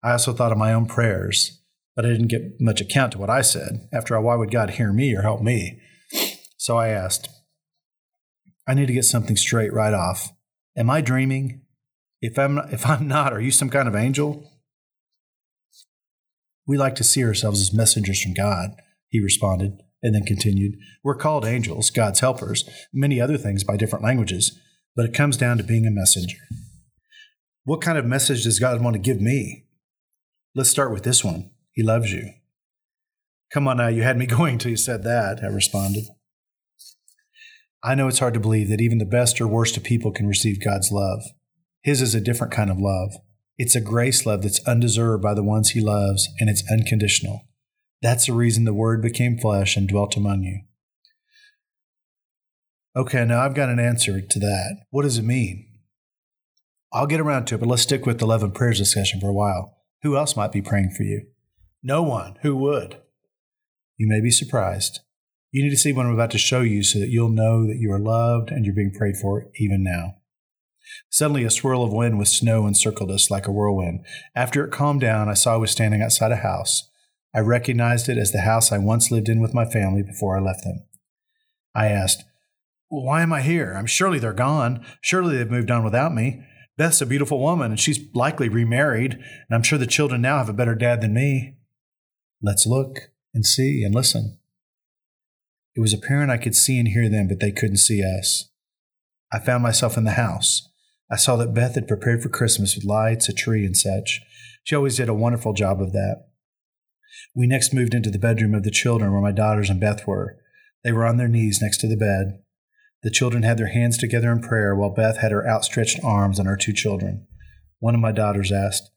I 0.04 0.12
also 0.12 0.34
thought 0.34 0.52
of 0.52 0.58
my 0.58 0.74
own 0.74 0.88
prayers, 0.88 1.62
but 1.96 2.06
I 2.06 2.10
didn't 2.10 2.28
get 2.30 2.60
much 2.60 2.82
account 2.82 3.12
to 3.14 3.18
what 3.18 3.30
I 3.30 3.42
said. 3.42 3.88
After 3.94 4.16
all, 4.16 4.24
why 4.24 4.36
would 4.36 4.52
God 4.52 4.72
hear 4.72 4.92
me 4.92 5.16
or 5.16 5.22
help 5.22 5.42
me? 5.42 5.80
So 6.62 6.78
I 6.78 6.90
asked, 6.90 7.28
I 8.68 8.76
need 8.76 8.86
to 8.86 8.94
get 8.94 9.06
something 9.06 9.36
straight 9.36 9.74
right 9.74 9.96
off. 9.96 10.32
Am 10.78 10.92
I 10.92 11.02
dreaming? 11.02 11.64
If 12.22 12.38
I'm 12.38 12.60
if 12.72 12.86
I'm 12.86 13.08
not, 13.08 13.34
are 13.34 13.42
you 13.42 13.50
some 13.50 13.72
kind 13.72 13.88
of 13.88 13.96
angel? 13.96 14.48
We 16.68 16.78
like 16.78 16.94
to 16.98 17.04
see 17.04 17.24
ourselves 17.24 17.62
as 17.62 17.74
messengers 17.74 18.22
from 18.22 18.36
God, 18.36 18.76
he 19.10 19.20
responded, 19.20 19.80
and 20.04 20.14
then 20.14 20.22
continued, 20.22 20.76
We're 21.04 21.16
called 21.16 21.46
angels, 21.46 21.90
God's 21.90 22.20
helpers, 22.20 22.70
many 22.94 23.20
other 23.20 23.40
things 23.40 23.64
by 23.64 23.76
different 23.76 24.06
languages, 24.06 24.56
but 24.96 25.06
it 25.06 25.16
comes 25.16 25.38
down 25.38 25.58
to 25.58 25.64
being 25.64 25.88
a 25.88 25.92
messenger. 25.92 26.38
What 27.64 27.82
kind 27.82 27.98
of 27.98 28.06
message 28.06 28.44
does 28.44 28.60
God 28.60 28.84
want 28.84 28.94
to 28.94 29.00
give 29.00 29.20
me? 29.20 29.66
Let's 30.54 30.70
start 30.70 30.94
with 30.94 31.02
this 31.02 31.24
one. 31.24 31.50
He 31.72 31.82
loves 31.82 32.14
you. 32.14 32.34
Come 33.52 33.68
on 33.68 33.78
now, 33.78 33.88
you 33.88 34.04
had 34.04 34.16
me 34.16 34.26
going 34.38 34.60
till 34.60 34.70
you 34.70 34.78
said 34.78 35.02
that, 35.06 35.44
I 35.44 35.48
responded. 35.48 36.04
I 37.84 37.96
know 37.96 38.08
it's 38.08 38.20
hard 38.20 38.36
to 38.36 38.40
believe 38.40 38.70
that 38.70 38.82
even 38.82 39.00
the 39.00 39.06
best 39.06 39.42
or 39.42 39.48
worst 39.48 39.76
of 39.76 39.84
people 39.84 40.12
can 40.12 40.28
receive 40.28 40.64
God's 40.64 40.92
love. 40.92 41.24
His 41.82 42.02
is 42.02 42.14
a 42.14 42.22
different 42.22 42.54
kind 42.54 42.70
of 42.70 42.78
love. 42.78 43.14
It's 43.58 43.76
a 43.76 43.82
grace 43.82 44.26
love 44.26 44.44
that's 44.44 44.66
undeserved 44.68 45.24
by 45.24 45.34
the 45.34 45.44
ones 45.44 45.70
he 45.70 45.82
loves, 45.82 46.30
and 46.40 46.50
it's 46.50 46.64
unconditional. 46.72 47.48
That's 48.02 48.28
the 48.28 48.34
reason 48.34 48.66
the 48.66 48.74
Word 48.74 49.02
became 49.02 49.38
flesh 49.38 49.76
and 49.76 49.88
dwelt 49.88 50.16
among 50.16 50.44
you. 50.44 50.62
Okay, 52.96 53.26
now 53.26 53.42
I've 53.42 53.56
got 53.56 53.70
an 53.70 53.80
answer 53.80 54.22
to 54.22 54.40
that. 54.40 54.84
What 54.90 55.04
does 55.04 55.18
it 55.18 55.24
mean? 55.24 55.68
I'll 56.94 57.08
get 57.08 57.22
around 57.22 57.46
to 57.46 57.56
it, 57.56 57.60
but 57.60 57.70
let's 57.70 57.84
stick 57.84 58.06
with 58.06 58.20
the 58.20 58.26
11 58.26 58.52
prayers 58.52 58.80
discussion 58.80 59.20
for 59.20 59.30
a 59.30 59.34
while. 59.34 59.78
Who 60.04 60.18
else 60.18 60.36
might 60.36 60.52
be 60.52 60.62
praying 60.62 60.92
for 60.92 61.04
you? 61.04 61.28
No 61.82 62.04
one. 62.04 62.36
Who 62.42 62.56
would? 62.58 62.98
You 63.98 64.08
may 64.08 64.22
be 64.22 64.32
surprised. 64.32 65.00
You 65.52 65.64
need 65.64 65.72
to 65.72 65.78
see 65.78 65.92
what 65.92 66.06
I'm 66.06 66.14
about 66.14 66.32
to 66.32 66.38
show 66.38 66.62
you 66.62 66.82
so 66.82 67.00
that 67.00 67.10
you'll 67.10 67.30
know 67.30 67.68
that 67.68 67.78
you 67.78 67.92
are 67.92 68.00
loved 68.00 68.52
and 68.52 68.66
you're 68.66 68.76
being 68.76 68.94
prayed 68.98 69.18
for 69.18 69.48
even 69.56 69.84
now. 69.84 70.16
Suddenly, 71.10 71.44
a 71.44 71.52
swirl 71.52 71.84
of 71.84 71.92
wind 71.92 72.18
with 72.18 72.30
snow 72.30 72.68
encircled 72.68 73.12
us 73.12 73.30
like 73.30 73.48
a 73.48 73.52
whirlwind. 73.52 74.06
After 74.34 74.66
it 74.66 74.72
calmed 74.72 75.02
down, 75.02 75.30
I 75.30 75.34
saw 75.34 75.54
I 75.54 75.58
was 75.58 75.72
standing 75.72 76.02
outside 76.02 76.32
a 76.32 76.38
house. 76.38 76.90
I 77.36 77.40
recognized 77.40 78.10
it 78.10 78.18
as 78.18 78.32
the 78.32 78.42
house 78.42 78.72
I 78.72 78.78
once 78.78 79.12
lived 79.12 79.30
in 79.30 79.42
with 79.42 79.54
my 79.54 79.66
family 79.66 80.04
before 80.04 80.38
I 80.38 80.42
left 80.42 80.64
them. 80.64 80.86
I 81.76 81.88
asked, 81.88 82.24
Why 82.90 83.22
am 83.22 83.32
I 83.34 83.42
here? 83.42 83.74
I'm 83.74 83.86
surely 83.86 84.20
they're 84.20 84.34
gone. 84.34 84.86
Surely 85.02 85.38
they've 85.38 85.52
moved 85.52 85.72
on 85.72 85.84
without 85.84 86.14
me. 86.14 86.44
Beth's 86.78 87.02
a 87.02 87.06
beautiful 87.06 87.40
woman, 87.40 87.72
and 87.72 87.80
she's 87.80 88.00
likely 88.14 88.50
remarried, 88.50 89.14
and 89.14 89.54
I'm 89.54 89.64
sure 89.64 89.78
the 89.78 89.86
children 89.86 90.22
now 90.22 90.38
have 90.38 90.50
a 90.50 90.54
better 90.54 90.76
dad 90.76 91.02
than 91.02 91.14
me. 91.14 91.58
Let's 92.42 92.66
look 92.66 93.12
and 93.34 93.46
see 93.46 93.84
and 93.84 93.94
listen. 93.94 94.40
It 95.76 95.80
was 95.80 95.94
apparent 95.94 96.32
I 96.32 96.38
could 96.38 96.56
see 96.56 96.78
and 96.78 96.88
hear 96.88 97.10
them, 97.10 97.28
but 97.28 97.40
they 97.40 97.52
couldn't 97.52 97.78
see 97.78 98.04
us. 98.04 98.50
I 99.32 99.40
found 99.40 99.64
myself 99.64 99.98
in 99.98 100.04
the 100.04 100.12
house. 100.12 100.68
I 101.10 101.16
saw 101.16 101.36
that 101.38 101.54
Beth 101.54 101.76
had 101.76 101.88
prepared 101.88 102.22
for 102.22 102.30
Christmas 102.30 102.76
with 102.76 102.86
lights, 102.86 103.30
a 103.30 103.34
tree, 103.34 103.66
and 103.66 103.76
such. 103.76 104.22
She 104.64 104.76
always 104.76 104.98
did 104.98 105.10
a 105.10 105.14
wonderful 105.14 105.54
job 105.54 105.82
of 105.82 105.94
that. 105.94 106.26
We 107.36 107.48
next 107.48 107.74
moved 107.74 107.94
into 107.94 108.10
the 108.10 108.20
bedroom 108.20 108.54
of 108.54 108.64
the 108.64 108.72
children 108.72 109.12
where 109.12 109.22
my 109.22 109.32
daughters 109.32 109.70
and 109.70 109.80
Beth 109.80 110.06
were. 110.06 110.38
They 110.84 110.92
were 110.92 111.06
on 111.06 111.18
their 111.18 111.28
knees 111.28 111.60
next 111.62 111.80
to 111.80 111.88
the 111.88 111.98
bed. 111.98 112.42
The 113.04 113.12
children 113.12 113.44
had 113.44 113.58
their 113.58 113.74
hands 113.74 113.98
together 113.98 114.32
in 114.32 114.42
prayer 114.42 114.76
while 114.76 114.94
Beth 114.94 115.18
had 115.18 115.32
her 115.32 115.48
outstretched 115.48 116.00
arms 116.04 116.40
on 116.40 116.46
her 116.46 116.58
two 116.58 116.74
children. 116.74 117.28
One 117.80 117.96
of 117.96 118.02
my 118.02 118.12
daughters 118.12 118.52
asked, 118.52 118.92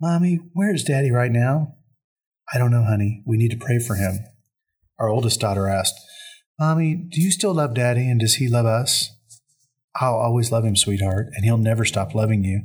Mommy, 0.00 0.40
where 0.54 0.74
is 0.74 0.82
Daddy 0.82 1.10
right 1.10 1.30
now? 1.30 1.74
I 2.52 2.58
don't 2.58 2.72
know, 2.72 2.84
honey. 2.84 3.22
We 3.26 3.36
need 3.36 3.52
to 3.52 3.64
pray 3.64 3.78
for 3.78 3.94
him. 3.94 4.24
Our 4.98 5.08
oldest 5.08 5.40
daughter 5.40 5.68
asked, 5.68 5.94
Mommy, 6.58 6.94
do 6.94 7.20
you 7.20 7.30
still 7.30 7.54
love 7.54 7.74
Daddy 7.74 8.08
and 8.08 8.20
does 8.20 8.34
he 8.34 8.48
love 8.48 8.66
us? 8.66 9.10
I'll 10.00 10.14
always 10.14 10.50
love 10.50 10.64
him, 10.64 10.76
sweetheart, 10.76 11.28
and 11.34 11.44
he'll 11.44 11.58
never 11.58 11.84
stop 11.84 12.14
loving 12.14 12.44
you. 12.44 12.62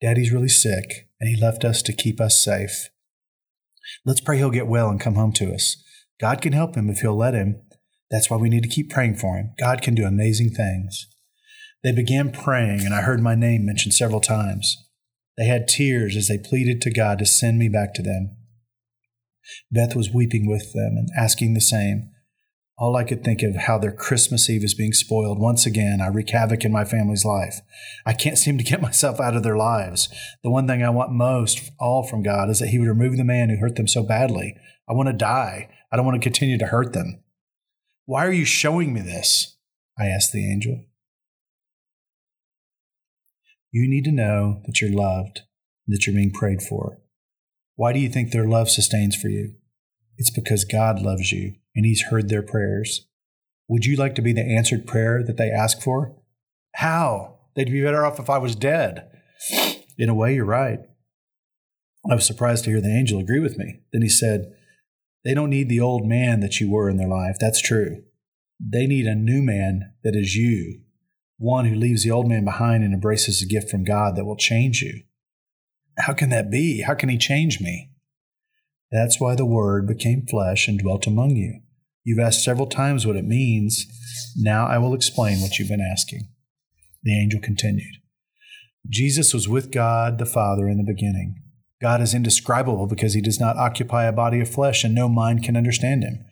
Daddy's 0.00 0.32
really 0.32 0.48
sick, 0.48 1.08
and 1.20 1.28
he 1.28 1.40
left 1.40 1.64
us 1.64 1.80
to 1.82 1.92
keep 1.92 2.20
us 2.20 2.42
safe. 2.42 2.88
Let's 4.04 4.20
pray 4.20 4.38
he'll 4.38 4.50
get 4.50 4.66
well 4.66 4.88
and 4.88 5.00
come 5.00 5.14
home 5.14 5.32
to 5.34 5.52
us. 5.52 5.82
God 6.20 6.40
can 6.40 6.52
help 6.52 6.76
him 6.76 6.88
if 6.88 7.00
he'll 7.00 7.16
let 7.16 7.34
him. 7.34 7.62
That's 8.10 8.28
why 8.28 8.36
we 8.36 8.48
need 8.48 8.62
to 8.64 8.68
keep 8.68 8.90
praying 8.90 9.16
for 9.16 9.36
him. 9.36 9.54
God 9.58 9.80
can 9.80 9.94
do 9.94 10.04
amazing 10.04 10.50
things. 10.50 11.08
They 11.82 11.92
began 11.92 12.30
praying, 12.30 12.80
and 12.80 12.94
I 12.94 13.02
heard 13.02 13.20
my 13.20 13.34
name 13.34 13.64
mentioned 13.64 13.94
several 13.94 14.20
times. 14.20 14.76
They 15.36 15.46
had 15.46 15.66
tears 15.66 16.16
as 16.16 16.28
they 16.28 16.38
pleaded 16.38 16.80
to 16.82 16.92
God 16.92 17.18
to 17.18 17.26
send 17.26 17.58
me 17.58 17.68
back 17.68 17.94
to 17.94 18.02
them. 18.02 18.36
Beth 19.70 19.94
was 19.96 20.10
weeping 20.12 20.48
with 20.48 20.72
them 20.72 20.96
and 20.96 21.08
asking 21.16 21.54
the 21.54 21.60
same. 21.60 22.10
All 22.78 22.96
I 22.96 23.04
could 23.04 23.22
think 23.22 23.42
of 23.42 23.54
how 23.54 23.78
their 23.78 23.92
Christmas 23.92 24.48
Eve 24.48 24.64
is 24.64 24.74
being 24.74 24.92
spoiled. 24.92 25.38
Once 25.38 25.66
again, 25.66 26.00
I 26.00 26.08
wreak 26.08 26.30
havoc 26.30 26.64
in 26.64 26.72
my 26.72 26.84
family's 26.84 27.24
life. 27.24 27.60
I 28.04 28.12
can't 28.12 28.38
seem 28.38 28.58
to 28.58 28.64
get 28.64 28.82
myself 28.82 29.20
out 29.20 29.36
of 29.36 29.42
their 29.42 29.56
lives. 29.56 30.08
The 30.42 30.50
one 30.50 30.66
thing 30.66 30.82
I 30.82 30.90
want 30.90 31.12
most 31.12 31.70
all 31.78 32.02
from 32.02 32.22
God 32.22 32.50
is 32.50 32.58
that 32.58 32.68
He 32.68 32.78
would 32.78 32.88
remove 32.88 33.16
the 33.16 33.24
man 33.24 33.50
who 33.50 33.58
hurt 33.58 33.76
them 33.76 33.88
so 33.88 34.02
badly. 34.02 34.56
I 34.88 34.94
want 34.94 35.08
to 35.08 35.12
die. 35.12 35.68
I 35.92 35.96
don't 35.96 36.06
want 36.06 36.20
to 36.20 36.26
continue 36.26 36.58
to 36.58 36.66
hurt 36.66 36.92
them. 36.92 37.22
Why 38.06 38.26
are 38.26 38.32
you 38.32 38.44
showing 38.44 38.92
me 38.92 39.00
this? 39.00 39.56
I 39.98 40.06
asked 40.06 40.32
the 40.32 40.50
angel. 40.50 40.84
You 43.70 43.88
need 43.88 44.04
to 44.04 44.12
know 44.12 44.60
that 44.66 44.80
you're 44.80 44.92
loved, 44.92 45.42
that 45.86 46.06
you're 46.06 46.16
being 46.16 46.32
prayed 46.32 46.62
for. 46.62 46.98
Why 47.76 47.92
do 47.92 47.98
you 47.98 48.08
think 48.08 48.30
their 48.30 48.46
love 48.46 48.70
sustains 48.70 49.16
for 49.16 49.28
you? 49.28 49.54
It's 50.18 50.30
because 50.30 50.64
God 50.64 51.00
loves 51.00 51.32
you 51.32 51.54
and 51.74 51.84
He's 51.86 52.04
heard 52.10 52.28
their 52.28 52.42
prayers. 52.42 53.06
Would 53.68 53.86
you 53.86 53.96
like 53.96 54.14
to 54.16 54.22
be 54.22 54.32
the 54.32 54.42
answered 54.42 54.86
prayer 54.86 55.22
that 55.22 55.36
they 55.36 55.50
ask 55.50 55.80
for? 55.80 56.14
How? 56.74 57.38
They'd 57.54 57.70
be 57.70 57.82
better 57.82 58.04
off 58.04 58.18
if 58.18 58.30
I 58.30 58.38
was 58.38 58.54
dead. 58.54 59.10
In 59.98 60.08
a 60.08 60.14
way, 60.14 60.34
you're 60.34 60.44
right. 60.44 60.80
I 62.10 62.14
was 62.14 62.26
surprised 62.26 62.64
to 62.64 62.70
hear 62.70 62.80
the 62.80 62.94
angel 62.94 63.20
agree 63.20 63.38
with 63.38 63.58
me. 63.58 63.80
Then 63.92 64.02
he 64.02 64.08
said, 64.08 64.52
They 65.24 65.34
don't 65.34 65.50
need 65.50 65.68
the 65.68 65.80
old 65.80 66.06
man 66.06 66.40
that 66.40 66.60
you 66.60 66.70
were 66.70 66.90
in 66.90 66.96
their 66.96 67.08
life. 67.08 67.36
That's 67.38 67.62
true. 67.62 68.02
They 68.58 68.86
need 68.86 69.06
a 69.06 69.14
new 69.14 69.42
man 69.42 69.92
that 70.02 70.16
is 70.16 70.34
you, 70.34 70.80
one 71.38 71.66
who 71.66 71.74
leaves 71.74 72.04
the 72.04 72.10
old 72.10 72.28
man 72.28 72.44
behind 72.44 72.84
and 72.84 72.92
embraces 72.92 73.42
a 73.42 73.46
gift 73.46 73.70
from 73.70 73.84
God 73.84 74.16
that 74.16 74.24
will 74.24 74.36
change 74.36 74.82
you. 74.82 75.02
How 75.98 76.12
can 76.12 76.30
that 76.30 76.50
be? 76.50 76.82
How 76.82 76.94
can 76.94 77.08
he 77.08 77.18
change 77.18 77.60
me? 77.60 77.90
That's 78.90 79.20
why 79.20 79.34
the 79.34 79.46
Word 79.46 79.86
became 79.86 80.26
flesh 80.26 80.68
and 80.68 80.78
dwelt 80.78 81.06
among 81.06 81.36
you. 81.36 81.60
You've 82.04 82.18
asked 82.18 82.44
several 82.44 82.66
times 82.66 83.06
what 83.06 83.16
it 83.16 83.24
means. 83.24 83.86
Now 84.36 84.66
I 84.66 84.78
will 84.78 84.94
explain 84.94 85.40
what 85.40 85.58
you've 85.58 85.68
been 85.68 85.80
asking. 85.80 86.28
The 87.02 87.18
angel 87.18 87.40
continued 87.40 87.96
Jesus 88.88 89.32
was 89.32 89.48
with 89.48 89.70
God 89.70 90.18
the 90.18 90.26
Father 90.26 90.68
in 90.68 90.76
the 90.76 90.84
beginning. 90.84 91.36
God 91.80 92.00
is 92.00 92.14
indescribable 92.14 92.86
because 92.86 93.14
he 93.14 93.20
does 93.20 93.40
not 93.40 93.56
occupy 93.56 94.04
a 94.04 94.12
body 94.12 94.40
of 94.40 94.48
flesh, 94.48 94.84
and 94.84 94.94
no 94.94 95.08
mind 95.08 95.42
can 95.42 95.56
understand 95.56 96.02
him 96.02 96.24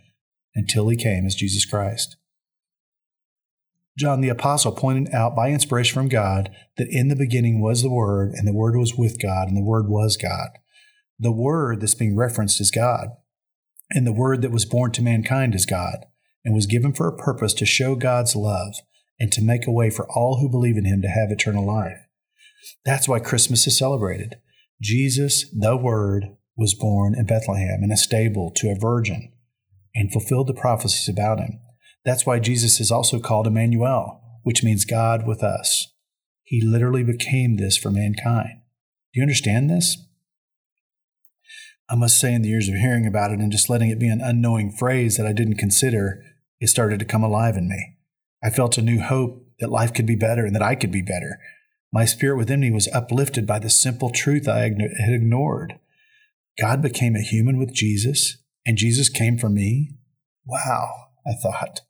until 0.54 0.88
he 0.88 0.96
came 0.96 1.26
as 1.26 1.34
Jesus 1.34 1.64
Christ. 1.64 2.16
John 3.98 4.20
the 4.20 4.28
Apostle 4.28 4.72
pointed 4.72 5.12
out 5.12 5.36
by 5.36 5.50
inspiration 5.50 5.94
from 5.94 6.08
God 6.08 6.50
that 6.76 6.88
in 6.90 7.08
the 7.08 7.16
beginning 7.16 7.60
was 7.60 7.82
the 7.82 7.90
Word, 7.90 8.32
and 8.34 8.46
the 8.46 8.54
Word 8.54 8.76
was 8.76 8.94
with 8.96 9.20
God, 9.20 9.48
and 9.48 9.56
the 9.56 9.64
Word 9.64 9.88
was 9.88 10.16
God. 10.16 10.50
The 11.18 11.32
Word 11.32 11.80
that's 11.80 11.94
being 11.94 12.16
referenced 12.16 12.60
is 12.60 12.70
God, 12.70 13.08
and 13.90 14.06
the 14.06 14.12
Word 14.12 14.42
that 14.42 14.52
was 14.52 14.64
born 14.64 14.92
to 14.92 15.02
mankind 15.02 15.54
is 15.54 15.66
God, 15.66 16.06
and 16.44 16.54
was 16.54 16.66
given 16.66 16.92
for 16.92 17.08
a 17.08 17.16
purpose 17.16 17.52
to 17.54 17.66
show 17.66 17.94
God's 17.94 18.34
love 18.34 18.74
and 19.18 19.30
to 19.32 19.42
make 19.42 19.66
a 19.66 19.72
way 19.72 19.90
for 19.90 20.08
all 20.10 20.38
who 20.40 20.48
believe 20.48 20.78
in 20.78 20.86
Him 20.86 21.02
to 21.02 21.08
have 21.08 21.30
eternal 21.30 21.66
life. 21.66 21.98
That's 22.84 23.08
why 23.08 23.18
Christmas 23.18 23.66
is 23.66 23.76
celebrated. 23.76 24.36
Jesus, 24.80 25.44
the 25.52 25.76
Word, 25.76 26.36
was 26.56 26.74
born 26.74 27.14
in 27.14 27.26
Bethlehem 27.26 27.80
in 27.82 27.90
a 27.90 27.96
stable 27.96 28.52
to 28.56 28.68
a 28.68 28.78
virgin 28.78 29.32
and 29.94 30.12
fulfilled 30.12 30.46
the 30.46 30.54
prophecies 30.54 31.08
about 31.08 31.38
him. 31.38 31.60
That's 32.04 32.24
why 32.24 32.38
Jesus 32.38 32.80
is 32.80 32.90
also 32.90 33.20
called 33.20 33.46
Emmanuel, 33.46 34.20
which 34.42 34.64
means 34.64 34.84
God 34.84 35.26
with 35.26 35.42
us. 35.42 35.88
He 36.42 36.60
literally 36.60 37.04
became 37.04 37.56
this 37.56 37.76
for 37.76 37.90
mankind. 37.90 38.60
Do 39.12 39.20
you 39.20 39.22
understand 39.22 39.68
this? 39.68 39.96
I 41.88 41.96
must 41.96 42.20
say, 42.20 42.32
in 42.32 42.42
the 42.42 42.48
years 42.48 42.68
of 42.68 42.74
hearing 42.74 43.06
about 43.06 43.32
it 43.32 43.40
and 43.40 43.50
just 43.50 43.68
letting 43.68 43.90
it 43.90 43.98
be 43.98 44.08
an 44.08 44.20
unknowing 44.20 44.70
phrase 44.70 45.16
that 45.16 45.26
I 45.26 45.32
didn't 45.32 45.56
consider, 45.56 46.22
it 46.60 46.68
started 46.68 47.00
to 47.00 47.04
come 47.04 47.24
alive 47.24 47.56
in 47.56 47.68
me. 47.68 47.96
I 48.42 48.50
felt 48.50 48.78
a 48.78 48.82
new 48.82 49.00
hope 49.00 49.44
that 49.58 49.70
life 49.70 49.92
could 49.92 50.06
be 50.06 50.16
better 50.16 50.46
and 50.46 50.54
that 50.54 50.62
I 50.62 50.76
could 50.76 50.92
be 50.92 51.02
better. 51.02 51.38
My 51.92 52.04
spirit 52.04 52.36
within 52.36 52.60
me 52.60 52.70
was 52.70 52.88
uplifted 52.94 53.46
by 53.46 53.58
the 53.58 53.68
simple 53.68 54.10
truth 54.10 54.48
I 54.48 54.60
had 54.60 54.78
ignored. 55.08 55.80
God 56.58 56.80
became 56.80 57.16
a 57.16 57.22
human 57.22 57.58
with 57.58 57.74
Jesus, 57.74 58.38
and 58.64 58.76
Jesus 58.76 59.08
came 59.08 59.36
for 59.36 59.48
me? 59.48 59.96
Wow, 60.46 60.88
I 61.26 61.32
thought. 61.42 61.80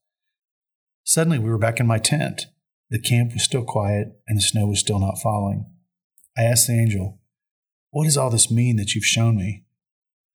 Suddenly, 1.10 1.40
we 1.40 1.50
were 1.50 1.58
back 1.58 1.80
in 1.80 1.88
my 1.88 1.98
tent. 1.98 2.46
The 2.88 3.00
camp 3.00 3.32
was 3.32 3.42
still 3.42 3.64
quiet, 3.64 4.20
and 4.28 4.38
the 4.38 4.42
snow 4.42 4.68
was 4.68 4.78
still 4.78 5.00
not 5.00 5.18
falling. 5.18 5.66
I 6.38 6.42
asked 6.42 6.68
the 6.68 6.80
angel, 6.80 7.18
What 7.90 8.04
does 8.04 8.16
all 8.16 8.30
this 8.30 8.48
mean 8.48 8.76
that 8.76 8.94
you've 8.94 9.02
shown 9.02 9.36
me? 9.36 9.64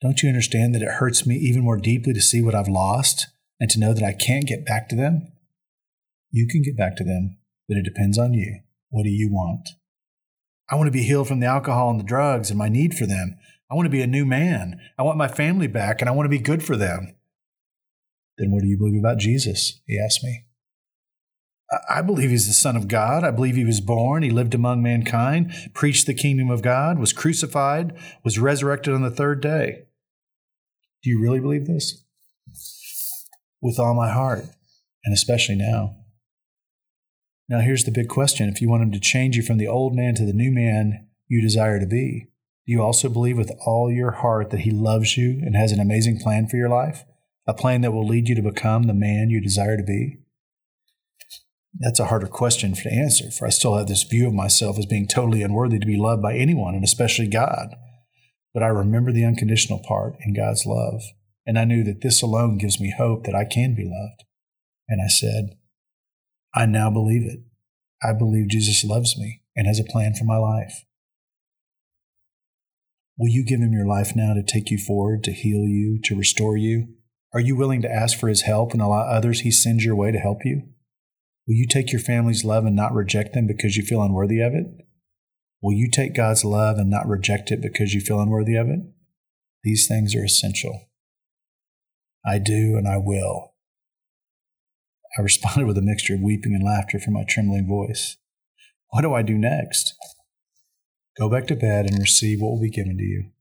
Don't 0.01 0.21
you 0.21 0.27
understand 0.27 0.75
that 0.75 0.81
it 0.81 0.95
hurts 0.95 1.25
me 1.25 1.35
even 1.35 1.63
more 1.63 1.77
deeply 1.77 2.11
to 2.11 2.19
see 2.19 2.41
what 2.41 2.53
I've 2.53 2.67
lost 2.67 3.27
and 3.57 3.69
to 3.69 3.79
know 3.79 3.93
that 3.93 4.03
I 4.03 4.11
can't 4.11 4.45
get 4.45 4.65
back 4.65 4.89
to 4.89 4.97
them? 4.97 5.31
You 6.29 6.45
can 6.45 6.61
get 6.61 6.75
back 6.75 6.97
to 6.97 7.05
them, 7.05 7.37
but 7.69 7.77
it 7.77 7.85
depends 7.85 8.17
on 8.17 8.33
you. 8.33 8.59
What 8.89 9.03
do 9.03 9.11
you 9.11 9.31
want? 9.31 9.69
I 10.69 10.75
want 10.75 10.87
to 10.87 10.91
be 10.91 11.03
healed 11.03 11.29
from 11.29 11.39
the 11.39 11.47
alcohol 11.47 11.89
and 11.89 12.01
the 12.01 12.03
drugs 12.03 12.49
and 12.49 12.59
my 12.59 12.67
need 12.67 12.95
for 12.95 13.05
them. 13.05 13.37
I 13.71 13.75
want 13.75 13.85
to 13.85 13.89
be 13.89 14.01
a 14.01 14.07
new 14.07 14.25
man. 14.25 14.81
I 14.99 15.03
want 15.03 15.17
my 15.17 15.29
family 15.29 15.67
back 15.67 16.01
and 16.01 16.09
I 16.09 16.11
want 16.11 16.25
to 16.25 16.37
be 16.37 16.37
good 16.37 16.63
for 16.63 16.75
them. 16.75 17.15
Then 18.37 18.51
what 18.51 18.61
do 18.61 18.67
you 18.67 18.77
believe 18.77 18.99
about 18.99 19.19
Jesus? 19.19 19.79
He 19.87 19.97
asked 19.97 20.21
me. 20.21 20.44
I 21.89 22.01
believe 22.01 22.29
he's 22.29 22.47
the 22.47 22.53
Son 22.53 22.75
of 22.75 22.87
God. 22.87 23.23
I 23.23 23.31
believe 23.31 23.55
he 23.55 23.65
was 23.65 23.81
born, 23.81 24.23
he 24.23 24.29
lived 24.29 24.53
among 24.53 24.81
mankind, 24.81 25.53
preached 25.73 26.05
the 26.05 26.13
kingdom 26.13 26.49
of 26.49 26.61
God, 26.61 26.99
was 26.99 27.13
crucified, 27.13 27.93
was 28.23 28.39
resurrected 28.39 28.93
on 28.93 29.01
the 29.01 29.11
third 29.11 29.41
day. 29.41 29.85
Do 31.03 31.09
you 31.09 31.21
really 31.21 31.39
believe 31.39 31.67
this? 31.67 32.03
With 33.61 33.79
all 33.79 33.93
my 33.93 34.11
heart, 34.11 34.45
and 35.03 35.13
especially 35.13 35.55
now. 35.55 35.97
Now, 37.47 37.59
here's 37.59 37.83
the 37.83 37.91
big 37.91 38.09
question 38.09 38.49
if 38.49 38.61
you 38.61 38.69
want 38.69 38.83
him 38.83 38.91
to 38.91 38.99
change 38.99 39.37
you 39.37 39.43
from 39.43 39.57
the 39.57 39.67
old 39.67 39.95
man 39.95 40.15
to 40.15 40.25
the 40.25 40.33
new 40.33 40.51
man 40.51 41.07
you 41.27 41.41
desire 41.41 41.79
to 41.79 41.85
be, 41.85 42.27
do 42.65 42.71
you 42.71 42.81
also 42.81 43.09
believe 43.09 43.37
with 43.37 43.51
all 43.65 43.91
your 43.91 44.11
heart 44.11 44.49
that 44.49 44.61
he 44.61 44.71
loves 44.71 45.17
you 45.17 45.39
and 45.45 45.55
has 45.55 45.71
an 45.71 45.79
amazing 45.79 46.19
plan 46.19 46.47
for 46.47 46.57
your 46.57 46.69
life? 46.69 47.05
A 47.47 47.53
plan 47.53 47.81
that 47.81 47.91
will 47.91 48.07
lead 48.07 48.27
you 48.27 48.33
to 48.35 48.41
become 48.41 48.83
the 48.83 48.93
man 48.93 49.29
you 49.29 49.39
desire 49.39 49.77
to 49.77 49.83
be? 49.83 50.17
That's 51.79 51.99
a 51.99 52.05
harder 52.05 52.27
question 52.27 52.73
to 52.73 52.89
answer, 52.89 53.31
for 53.31 53.45
I 53.45 53.49
still 53.49 53.75
have 53.75 53.87
this 53.87 54.03
view 54.03 54.27
of 54.27 54.33
myself 54.33 54.79
as 54.79 54.85
being 54.85 55.07
totally 55.07 55.43
unworthy 55.43 55.77
to 55.77 55.85
be 55.85 55.97
loved 55.97 56.21
by 56.21 56.35
anyone, 56.35 56.73
and 56.73 56.83
especially 56.83 57.27
God. 57.27 57.75
But 58.53 58.63
I 58.63 58.67
remember 58.67 59.11
the 59.11 59.25
unconditional 59.25 59.81
part 59.85 60.15
in 60.25 60.33
God's 60.33 60.65
love, 60.65 61.01
and 61.45 61.59
I 61.59 61.65
knew 61.65 61.83
that 61.83 62.01
this 62.01 62.21
alone 62.21 62.57
gives 62.57 62.79
me 62.79 62.93
hope 62.97 63.25
that 63.25 63.35
I 63.35 63.43
can 63.43 63.75
be 63.75 63.83
loved. 63.83 64.23
And 64.87 65.01
I 65.01 65.07
said, 65.07 65.57
I 66.53 66.65
now 66.65 66.89
believe 66.89 67.23
it. 67.23 67.39
I 68.01 68.13
believe 68.13 68.47
Jesus 68.47 68.83
loves 68.85 69.17
me 69.17 69.41
and 69.55 69.67
has 69.67 69.79
a 69.79 69.83
plan 69.83 70.13
for 70.13 70.23
my 70.23 70.37
life. 70.37 70.85
Will 73.17 73.29
you 73.29 73.43
give 73.43 73.59
him 73.59 73.73
your 73.73 73.87
life 73.87 74.15
now 74.15 74.33
to 74.33 74.43
take 74.43 74.69
you 74.69 74.77
forward, 74.77 75.23
to 75.23 75.31
heal 75.31 75.65
you, 75.65 75.99
to 76.03 76.15
restore 76.15 76.55
you? 76.55 76.95
Are 77.33 77.39
you 77.41 77.57
willing 77.57 77.81
to 77.81 77.91
ask 77.91 78.17
for 78.17 78.29
his 78.29 78.43
help 78.43 78.71
and 78.71 78.81
allow 78.81 79.01
others 79.01 79.41
he 79.41 79.51
sends 79.51 79.83
your 79.83 79.95
way 79.95 80.11
to 80.11 80.19
help 80.19 80.39
you? 80.45 80.69
Will 81.47 81.55
you 81.55 81.67
take 81.67 81.91
your 81.91 82.01
family's 82.01 82.43
love 82.43 82.65
and 82.65 82.75
not 82.75 82.93
reject 82.93 83.33
them 83.33 83.45
because 83.45 83.77
you 83.77 83.83
feel 83.83 84.01
unworthy 84.01 84.39
of 84.41 84.53
it? 84.53 84.65
Will 85.61 85.73
you 85.73 85.89
take 85.89 86.15
God's 86.15 86.43
love 86.43 86.77
and 86.77 86.89
not 86.89 87.07
reject 87.07 87.51
it 87.51 87.61
because 87.61 87.93
you 87.93 88.01
feel 88.01 88.19
unworthy 88.19 88.55
of 88.55 88.67
it? 88.67 88.79
These 89.63 89.87
things 89.87 90.15
are 90.15 90.23
essential. 90.23 90.89
I 92.25 92.39
do 92.39 92.75
and 92.77 92.87
I 92.87 92.97
will. 92.97 93.53
I 95.17 95.21
responded 95.21 95.67
with 95.67 95.77
a 95.77 95.81
mixture 95.81 96.15
of 96.15 96.21
weeping 96.21 96.53
and 96.53 96.63
laughter 96.63 96.99
from 96.99 97.13
my 97.13 97.23
trembling 97.27 97.67
voice. 97.67 98.17
What 98.89 99.01
do 99.01 99.13
I 99.13 99.21
do 99.21 99.37
next? 99.37 99.93
Go 101.17 101.29
back 101.29 101.47
to 101.47 101.55
bed 101.55 101.85
and 101.85 101.99
receive 101.99 102.41
what 102.41 102.49
will 102.49 102.61
be 102.61 102.69
given 102.69 102.97
to 102.97 103.03
you. 103.03 103.31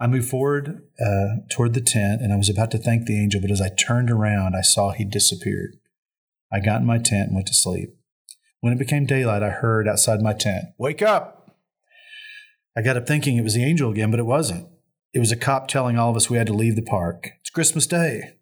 I 0.00 0.06
moved 0.06 0.28
forward 0.28 0.82
uh, 1.00 1.40
toward 1.50 1.74
the 1.74 1.80
tent 1.80 2.20
and 2.20 2.32
I 2.32 2.36
was 2.36 2.48
about 2.48 2.70
to 2.72 2.78
thank 2.78 3.06
the 3.06 3.20
angel, 3.22 3.40
but 3.40 3.50
as 3.50 3.60
I 3.60 3.70
turned 3.70 4.10
around, 4.10 4.54
I 4.54 4.62
saw 4.62 4.90
he 4.90 5.04
disappeared. 5.04 5.76
I 6.52 6.60
got 6.60 6.80
in 6.80 6.86
my 6.86 6.98
tent 6.98 7.28
and 7.28 7.34
went 7.34 7.46
to 7.48 7.54
sleep. 7.54 7.90
When 8.60 8.72
it 8.72 8.78
became 8.78 9.06
daylight, 9.06 9.42
I 9.42 9.50
heard 9.50 9.88
outside 9.88 10.20
my 10.20 10.32
tent, 10.32 10.66
Wake 10.78 11.02
up! 11.02 11.56
I 12.76 12.82
got 12.82 12.96
up 12.96 13.06
thinking 13.06 13.36
it 13.36 13.44
was 13.44 13.54
the 13.54 13.64
angel 13.64 13.90
again, 13.90 14.10
but 14.10 14.20
it 14.20 14.26
wasn't. 14.26 14.68
It 15.14 15.20
was 15.20 15.32
a 15.32 15.36
cop 15.36 15.68
telling 15.68 15.98
all 15.98 16.10
of 16.10 16.16
us 16.16 16.28
we 16.28 16.36
had 16.36 16.46
to 16.48 16.52
leave 16.52 16.76
the 16.76 16.82
park. 16.82 17.30
It's 17.40 17.50
Christmas 17.50 17.86
Day. 17.86 18.34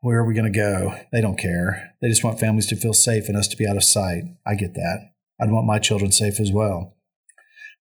Where 0.00 0.18
are 0.18 0.24
we 0.24 0.34
going 0.34 0.52
to 0.52 0.58
go? 0.58 0.94
They 1.12 1.20
don't 1.20 1.38
care. 1.38 1.94
They 2.00 2.08
just 2.08 2.22
want 2.22 2.38
families 2.38 2.66
to 2.66 2.76
feel 2.76 2.92
safe 2.92 3.26
and 3.26 3.36
us 3.36 3.48
to 3.48 3.56
be 3.56 3.66
out 3.66 3.76
of 3.76 3.84
sight. 3.84 4.24
I 4.46 4.54
get 4.54 4.74
that. 4.74 5.12
I'd 5.40 5.50
want 5.50 5.66
my 5.66 5.78
children 5.78 6.12
safe 6.12 6.38
as 6.38 6.52
well. 6.52 6.94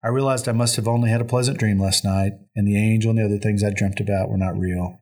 I 0.05 0.09
realized 0.09 0.49
I 0.49 0.53
must 0.53 0.77
have 0.77 0.89
only 0.89 1.11
had 1.11 1.21
a 1.21 1.27
pleasant 1.27 1.59
dream 1.59 1.79
last 1.79 2.05
night, 2.05 2.33
and 2.57 2.67
the 2.67 2.79
angel 2.79 3.11
and 3.11 3.19
the 3.19 3.25
other 3.25 3.39
things 3.39 3.63
I 3.63 3.71
dreamt 3.71 4.01
about 4.01 4.31
were 4.31 4.39
not 4.39 4.59
real. 4.59 5.01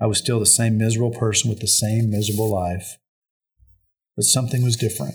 I 0.00 0.06
was 0.06 0.18
still 0.18 0.40
the 0.40 0.46
same 0.46 0.78
miserable 0.78 1.10
person 1.10 1.50
with 1.50 1.60
the 1.60 1.66
same 1.66 2.10
miserable 2.10 2.50
life. 2.50 2.98
But 4.16 4.24
something 4.24 4.62
was 4.62 4.76
different. 4.76 5.14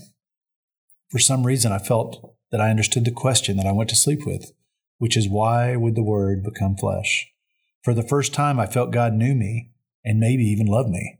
For 1.09 1.19
some 1.19 1.45
reason, 1.45 1.71
I 1.71 1.79
felt 1.79 2.35
that 2.51 2.61
I 2.61 2.69
understood 2.69 3.05
the 3.05 3.11
question 3.11 3.57
that 3.57 3.65
I 3.65 3.71
went 3.71 3.89
to 3.89 3.95
sleep 3.95 4.25
with, 4.25 4.51
which 4.97 5.17
is 5.17 5.27
why 5.27 5.75
would 5.75 5.95
the 5.95 6.03
Word 6.03 6.43
become 6.43 6.75
flesh? 6.75 7.31
For 7.83 7.93
the 7.93 8.07
first 8.07 8.33
time, 8.33 8.59
I 8.59 8.65
felt 8.65 8.91
God 8.91 9.13
knew 9.13 9.35
me 9.35 9.71
and 10.03 10.19
maybe 10.19 10.43
even 10.43 10.67
loved 10.67 10.89
me. 10.89 11.19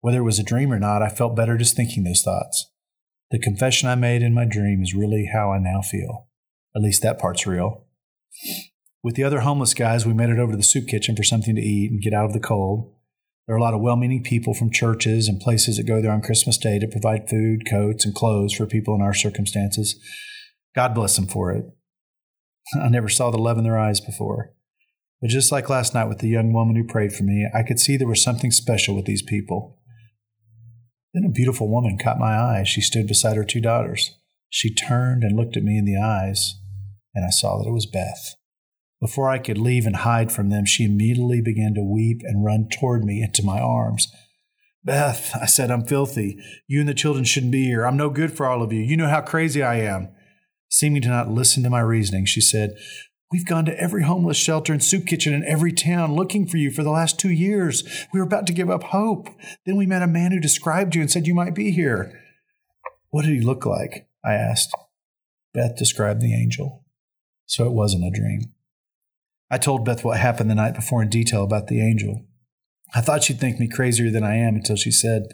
Whether 0.00 0.18
it 0.18 0.24
was 0.24 0.38
a 0.38 0.44
dream 0.44 0.72
or 0.72 0.78
not, 0.78 1.02
I 1.02 1.08
felt 1.08 1.36
better 1.36 1.58
just 1.58 1.76
thinking 1.76 2.04
those 2.04 2.22
thoughts. 2.22 2.70
The 3.30 3.38
confession 3.38 3.88
I 3.88 3.94
made 3.96 4.22
in 4.22 4.34
my 4.34 4.44
dream 4.44 4.82
is 4.82 4.94
really 4.94 5.30
how 5.32 5.52
I 5.52 5.58
now 5.58 5.82
feel. 5.82 6.28
At 6.74 6.82
least 6.82 7.02
that 7.02 7.18
part's 7.18 7.46
real. 7.46 7.84
With 9.02 9.16
the 9.16 9.24
other 9.24 9.40
homeless 9.40 9.74
guys, 9.74 10.06
we 10.06 10.14
made 10.14 10.30
it 10.30 10.38
over 10.38 10.52
to 10.52 10.56
the 10.56 10.62
soup 10.62 10.86
kitchen 10.86 11.16
for 11.16 11.22
something 11.22 11.54
to 11.54 11.60
eat 11.60 11.90
and 11.90 12.02
get 12.02 12.14
out 12.14 12.26
of 12.26 12.32
the 12.32 12.40
cold. 12.40 12.92
There 13.50 13.56
are 13.56 13.58
a 13.58 13.62
lot 13.64 13.74
of 13.74 13.80
well 13.80 13.96
meaning 13.96 14.22
people 14.22 14.54
from 14.54 14.70
churches 14.70 15.26
and 15.26 15.40
places 15.40 15.76
that 15.76 15.82
go 15.82 16.00
there 16.00 16.12
on 16.12 16.22
Christmas 16.22 16.56
Day 16.56 16.78
to 16.78 16.86
provide 16.86 17.28
food, 17.28 17.68
coats, 17.68 18.04
and 18.04 18.14
clothes 18.14 18.52
for 18.52 18.64
people 18.64 18.94
in 18.94 19.02
our 19.02 19.12
circumstances. 19.12 19.96
God 20.72 20.94
bless 20.94 21.16
them 21.16 21.26
for 21.26 21.50
it. 21.50 21.64
I 22.80 22.88
never 22.88 23.08
saw 23.08 23.32
the 23.32 23.38
love 23.38 23.58
in 23.58 23.64
their 23.64 23.76
eyes 23.76 24.00
before. 24.00 24.54
But 25.20 25.30
just 25.30 25.50
like 25.50 25.68
last 25.68 25.94
night 25.94 26.04
with 26.04 26.18
the 26.18 26.28
young 26.28 26.52
woman 26.52 26.76
who 26.76 26.84
prayed 26.84 27.12
for 27.12 27.24
me, 27.24 27.48
I 27.52 27.64
could 27.64 27.80
see 27.80 27.96
there 27.96 28.06
was 28.06 28.22
something 28.22 28.52
special 28.52 28.94
with 28.94 29.06
these 29.06 29.20
people. 29.20 29.80
Then 31.12 31.24
a 31.24 31.32
beautiful 31.32 31.68
woman 31.68 31.98
caught 31.98 32.20
my 32.20 32.38
eye 32.38 32.62
she 32.62 32.80
stood 32.80 33.08
beside 33.08 33.36
her 33.36 33.42
two 33.42 33.60
daughters. 33.60 34.16
She 34.48 34.72
turned 34.72 35.24
and 35.24 35.36
looked 35.36 35.56
at 35.56 35.64
me 35.64 35.76
in 35.76 35.86
the 35.86 36.00
eyes, 36.00 36.54
and 37.16 37.24
I 37.26 37.30
saw 37.30 37.58
that 37.58 37.68
it 37.68 37.72
was 37.72 37.86
Beth. 37.86 38.36
Before 39.00 39.30
I 39.30 39.38
could 39.38 39.58
leave 39.58 39.86
and 39.86 39.96
hide 39.96 40.30
from 40.30 40.50
them, 40.50 40.66
she 40.66 40.84
immediately 40.84 41.40
began 41.40 41.74
to 41.74 41.82
weep 41.82 42.20
and 42.22 42.44
run 42.44 42.68
toward 42.68 43.04
me 43.04 43.22
into 43.22 43.42
my 43.42 43.58
arms. 43.58 44.12
Beth, 44.84 45.34
I 45.34 45.46
said, 45.46 45.70
I'm 45.70 45.84
filthy. 45.84 46.38
You 46.66 46.80
and 46.80 46.88
the 46.88 46.94
children 46.94 47.24
shouldn't 47.24 47.52
be 47.52 47.64
here. 47.64 47.86
I'm 47.86 47.96
no 47.96 48.10
good 48.10 48.32
for 48.32 48.46
all 48.46 48.62
of 48.62 48.72
you. 48.72 48.80
You 48.80 48.96
know 48.96 49.08
how 49.08 49.22
crazy 49.22 49.62
I 49.62 49.76
am. 49.76 50.08
Seeming 50.68 51.02
to 51.02 51.08
not 51.08 51.30
listen 51.30 51.62
to 51.62 51.70
my 51.70 51.80
reasoning, 51.80 52.26
she 52.26 52.40
said, 52.40 52.76
We've 53.32 53.46
gone 53.46 53.64
to 53.66 53.80
every 53.80 54.02
homeless 54.02 54.36
shelter 54.36 54.72
and 54.72 54.82
soup 54.82 55.06
kitchen 55.06 55.32
in 55.32 55.44
every 55.44 55.72
town 55.72 56.14
looking 56.14 56.46
for 56.46 56.56
you 56.56 56.70
for 56.70 56.82
the 56.82 56.90
last 56.90 57.18
two 57.18 57.30
years. 57.30 57.84
We 58.12 58.18
were 58.18 58.26
about 58.26 58.46
to 58.48 58.52
give 58.52 58.68
up 58.68 58.82
hope. 58.84 59.28
Then 59.64 59.76
we 59.76 59.86
met 59.86 60.02
a 60.02 60.08
man 60.08 60.32
who 60.32 60.40
described 60.40 60.94
you 60.94 61.00
and 61.00 61.10
said 61.10 61.26
you 61.26 61.34
might 61.34 61.54
be 61.54 61.70
here. 61.70 62.20
What 63.10 63.24
did 63.24 63.34
he 63.34 63.40
look 63.40 63.64
like? 63.64 64.08
I 64.24 64.34
asked. 64.34 64.70
Beth 65.54 65.76
described 65.76 66.20
the 66.20 66.34
angel. 66.34 66.84
So 67.46 67.66
it 67.66 67.72
wasn't 67.72 68.04
a 68.04 68.10
dream. 68.10 68.52
I 69.50 69.58
told 69.58 69.84
Beth 69.84 70.04
what 70.04 70.18
happened 70.18 70.48
the 70.48 70.54
night 70.54 70.74
before 70.74 71.02
in 71.02 71.08
detail 71.08 71.42
about 71.42 71.66
the 71.66 71.80
angel. 71.80 72.24
I 72.94 73.00
thought 73.00 73.24
she'd 73.24 73.40
think 73.40 73.58
me 73.58 73.68
crazier 73.68 74.10
than 74.10 74.24
I 74.24 74.36
am 74.36 74.54
until 74.54 74.76
she 74.76 74.90
said, 74.90 75.28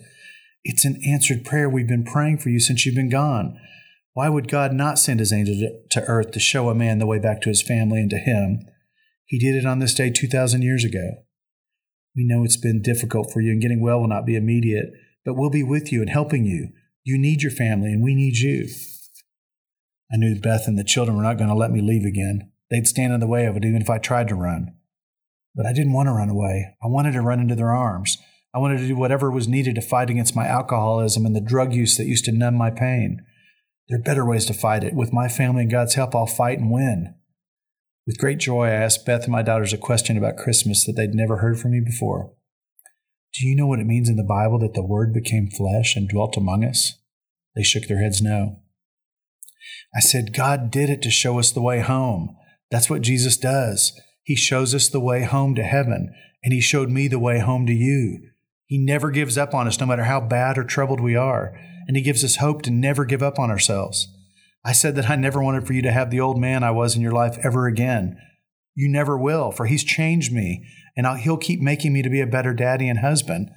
It's 0.64 0.85
an 0.85 1.00
answered 1.07 1.44
prayer. 1.44 1.68
We've 1.68 1.88
been 1.88 2.05
praying 2.05 2.38
for 2.38 2.48
you 2.48 2.61
since 2.61 2.85
you've 2.85 2.94
been 2.94 3.11
gone. 3.11 3.59
Why 4.14 4.31
would 4.31 4.48
God 4.48 4.72
not 4.72 4.98
send 4.98 5.20
his 5.20 5.33
angel 5.33 5.70
to, 5.90 6.02
earth 6.05 6.31
to 6.31 6.40
show 6.40 6.70
a 6.70 6.74
man 6.74 6.98
the 6.98 7.07
way 7.07 7.18
back 7.18 7.42
to 7.42 7.50
his 7.50 7.62
family 7.62 8.00
and 8.00 8.11
to 8.11 8.16
him? 8.16 8.61
He 9.26 9.38
did 9.38 9.55
it 9.55 9.66
on 9.66 9.79
this 9.79 9.92
day 9.92 10.11
2,000 10.11 10.62
years 10.62 10.85
ago. 10.85 11.22
We 12.16 12.24
know 12.24 12.42
it's 12.42 12.57
been 12.57 12.81
difficult 12.81 13.31
for 13.31 13.42
you, 13.42 13.52
and 13.52 13.61
getting 13.61 13.83
well 13.83 14.00
will 14.00 14.09
not 14.09 14.24
be 14.24 14.37
immediate, 14.37 14.87
but 15.24 15.35
we'll 15.35 15.50
be 15.50 15.62
with 15.62 15.92
you 15.92 16.00
and 16.00 16.09
helping 16.09 16.46
you. 16.46 16.68
You 17.05 17.18
need 17.18 17.42
your 17.42 17.52
family, 17.52 17.92
and 17.92 18.02
we 18.02 18.14
need 18.14 18.38
you. 18.38 18.68
I 20.11 20.16
knew 20.16 20.40
Beth 20.40 20.66
and 20.66 20.79
the 20.79 20.85
children 20.85 21.16
were 21.16 21.22
not 21.22 21.37
going 21.37 21.50
to 21.50 21.55
let 21.55 21.70
me 21.70 21.83
leave 21.83 22.07
again. 22.07 22.52
They'd 22.70 22.87
stand 22.87 23.12
in 23.12 23.20
the 23.20 23.26
way 23.26 23.46
of 23.46 23.57
it 23.57 23.64
even 23.64 23.83
if 23.83 23.90
I 23.90 23.98
tried 23.98 24.29
to 24.29 24.35
run. 24.35 24.74
But 25.55 25.66
I 25.66 25.72
didn't 25.72 25.92
want 25.92 26.09
to 26.09 26.12
run 26.12 26.29
away. 26.29 26.74
I 26.83 26.88
wanted 26.88 27.12
to 27.12 27.22
run 27.22 27.40
into 27.40 27.55
their 27.55 27.74
arms. 27.74 28.18
I 28.55 28.59
wanted 28.59 28.79
to 28.79 28.88
do 28.88 28.96
whatever 28.96 29.31
was 29.31 29.48
needed 29.48 29.74
to 29.74 29.83
fight 29.83 30.11
against 30.11 30.37
my 30.37 30.46
alcoholism 30.46 31.26
and 31.26 31.37
the 31.37 31.40
drug 31.40 31.72
use 31.72 31.96
that 31.96 32.07
used 32.07 32.24
to 32.24 32.33
numb 32.33 32.55
my 32.55 32.70
pain. 32.70 33.24
There 33.88 33.98
are 33.98 34.02
better 34.02 34.24
ways 34.26 34.46
to 34.46 34.55
fight 34.55 34.83
it. 34.83 34.94
With 34.94 35.12
my 35.12 35.29
family 35.29 35.62
and 35.62 35.70
God's 35.70 35.94
help, 35.94 36.14
I'll 36.14 36.26
fight 36.26 36.59
and 36.59 36.70
win. 36.72 37.14
With 38.07 38.18
great 38.18 38.38
joy, 38.38 38.66
I 38.66 38.70
asked 38.70 39.05
Beth 39.05 39.24
and 39.24 39.33
my 39.33 39.42
daughters 39.42 39.72
a 39.72 39.79
question 39.79 40.16
about 40.16 40.37
Christmas 40.37 40.85
that 40.85 40.92
they'd 40.92 41.14
never 41.14 41.38
heard 41.38 41.59
from 41.59 41.72
me 41.72 41.81
before. 41.85 42.33
Do 43.35 43.46
you 43.46 43.57
know 43.57 43.66
what 43.66 43.81
it 43.81 43.87
means 43.87 44.09
in 44.09 44.16
the 44.16 44.24
Bible 44.24 44.59
that 44.61 44.74
the 44.74 44.87
Word 44.87 45.12
became 45.12 45.50
flesh 45.50 45.94
and 45.96 46.09
dwelt 46.09 46.37
among 46.37 46.64
us? 46.64 46.94
They 47.55 47.62
shook 47.62 47.85
their 47.88 48.02
heads 48.02 48.22
no. 48.22 48.61
I 49.94 50.00
said, 50.00 50.33
God 50.33 50.70
did 50.70 50.88
it 50.88 51.02
to 51.02 51.11
show 51.11 51.38
us 51.38 51.50
the 51.50 51.61
way 51.61 51.81
home. 51.81 52.37
That's 52.70 52.90
what 52.90 53.02
Jesus 53.02 53.37
does. 53.37 53.98
He 54.22 54.37
shows 54.37 54.74
us 54.74 54.88
the 54.88 55.00
way 55.00 55.22
home 55.22 55.55
to 55.55 55.62
heaven, 55.62 56.12
and 56.42 56.52
He 56.52 56.61
showed 56.61 56.90
me 56.90 57.09
the 57.09 57.18
way 57.18 57.38
home 57.38 57.66
to 57.66 57.72
you. 57.72 58.20
He 58.66 58.79
never 58.79 59.11
gives 59.11 59.38
up 59.38 59.55
on 59.55 59.66
us, 59.66 59.79
no 59.79 59.87
matter 59.87 60.05
how 60.05 60.20
bad 60.20 60.59
or 60.59 60.64
troubled 60.64 61.00
we 61.00 61.14
are 61.14 61.57
and 61.87 61.96
He 61.96 62.02
gives 62.02 62.24
us 62.24 62.37
hope 62.37 62.62
to 62.62 62.70
never 62.70 63.05
give 63.05 63.22
up 63.22 63.38
on 63.38 63.50
ourselves. 63.50 64.09
I 64.64 64.72
said 64.72 64.96
that 64.96 65.09
I 65.09 65.16
never 65.16 65.42
wanted 65.42 65.66
for 65.66 65.72
you 65.72 65.83
to 65.83 65.92
have 65.92 66.11
the 66.11 66.20
old 66.20 66.38
man 66.38 66.64
I 66.64 66.72
was 66.72 66.96
in 66.96 67.02
your 67.02 67.12
life 67.12 67.38
ever 67.44 67.66
again. 67.66 68.18
You 68.74 68.90
never 68.90 69.16
will, 69.16 69.52
for 69.52 69.66
He's 69.66 69.85
changed 69.85 70.33
me, 70.33 70.66
and 70.96 71.07
I'll, 71.07 71.14
He'll 71.14 71.37
keep 71.37 71.61
making 71.61 71.92
me 71.92 72.02
to 72.02 72.11
be 72.11 72.20
a 72.20 72.26
better 72.26 72.52
daddy 72.52 72.88
and 72.88 72.98
husband. 72.98 73.50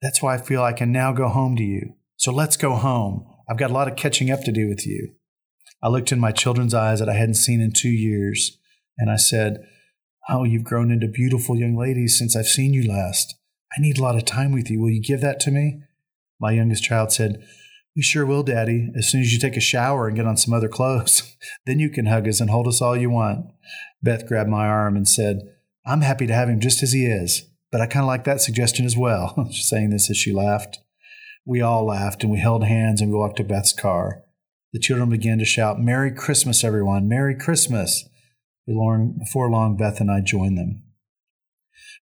That's 0.00 0.22
why 0.22 0.34
I 0.34 0.38
feel 0.38 0.62
I 0.62 0.72
can 0.72 0.90
now 0.90 1.12
go 1.12 1.28
home 1.28 1.56
to 1.56 1.62
you. 1.62 1.94
So 2.16 2.32
let's 2.32 2.56
go 2.56 2.74
home. 2.74 3.26
I've 3.48 3.58
got 3.58 3.70
a 3.70 3.74
lot 3.74 3.88
of 3.88 3.96
catching 3.96 4.30
up 4.30 4.42
to 4.44 4.52
do 4.52 4.68
with 4.68 4.86
you. 4.86 5.14
I 5.82 5.88
looked 5.88 6.10
in 6.12 6.18
my 6.18 6.32
children's 6.32 6.74
eyes 6.74 6.98
that 6.98 7.08
I 7.08 7.14
hadn't 7.14 7.34
seen 7.34 7.60
in 7.60 7.72
two 7.72 7.88
years, 7.88 8.58
and 8.98 9.10
I 9.10 9.16
said, 9.16 9.64
Oh, 10.28 10.44
you've 10.44 10.64
grown 10.64 10.90
into 10.90 11.08
beautiful 11.08 11.56
young 11.56 11.76
ladies 11.76 12.18
since 12.18 12.36
I've 12.36 12.46
seen 12.46 12.74
you 12.74 12.88
last. 12.88 13.34
I 13.76 13.80
need 13.80 13.98
a 13.98 14.02
lot 14.02 14.16
of 14.16 14.24
time 14.24 14.52
with 14.52 14.70
you. 14.70 14.80
Will 14.80 14.90
you 14.90 15.00
give 15.00 15.20
that 15.20 15.40
to 15.40 15.50
me? 15.50 15.82
My 16.40 16.52
youngest 16.52 16.82
child 16.82 17.12
said, 17.12 17.42
We 17.96 18.02
sure 18.02 18.26
will, 18.26 18.42
Daddy, 18.42 18.90
as 18.96 19.10
soon 19.10 19.20
as 19.20 19.32
you 19.32 19.38
take 19.38 19.56
a 19.56 19.60
shower 19.60 20.08
and 20.08 20.16
get 20.16 20.26
on 20.26 20.36
some 20.36 20.52
other 20.52 20.68
clothes. 20.68 21.36
then 21.66 21.78
you 21.78 21.90
can 21.90 22.06
hug 22.06 22.28
us 22.28 22.40
and 22.40 22.50
hold 22.50 22.66
us 22.66 22.82
all 22.82 22.96
you 22.96 23.10
want. 23.10 23.46
Beth 24.02 24.26
grabbed 24.26 24.50
my 24.50 24.66
arm 24.66 24.96
and 24.96 25.08
said, 25.08 25.40
I'm 25.86 26.02
happy 26.02 26.26
to 26.26 26.34
have 26.34 26.48
him 26.48 26.60
just 26.60 26.82
as 26.82 26.92
he 26.92 27.06
is, 27.06 27.48
but 27.72 27.80
I 27.80 27.86
kind 27.86 28.02
of 28.04 28.08
like 28.08 28.24
that 28.24 28.40
suggestion 28.40 28.84
as 28.84 28.96
well. 28.96 29.48
She's 29.50 29.68
saying 29.70 29.90
this 29.90 30.10
as 30.10 30.16
she 30.16 30.32
laughed. 30.32 30.80
We 31.46 31.62
all 31.62 31.86
laughed 31.86 32.22
and 32.22 32.30
we 32.30 32.40
held 32.40 32.64
hands 32.64 33.00
and 33.00 33.10
we 33.10 33.16
walked 33.16 33.38
to 33.38 33.44
Beth's 33.44 33.72
car. 33.72 34.22
The 34.72 34.78
children 34.78 35.08
began 35.08 35.38
to 35.38 35.46
shout, 35.46 35.80
Merry 35.80 36.12
Christmas, 36.12 36.62
everyone! 36.62 37.08
Merry 37.08 37.34
Christmas! 37.34 38.06
Before 38.66 39.48
long, 39.48 39.78
Beth 39.78 39.98
and 39.98 40.10
I 40.10 40.20
joined 40.20 40.58
them. 40.58 40.82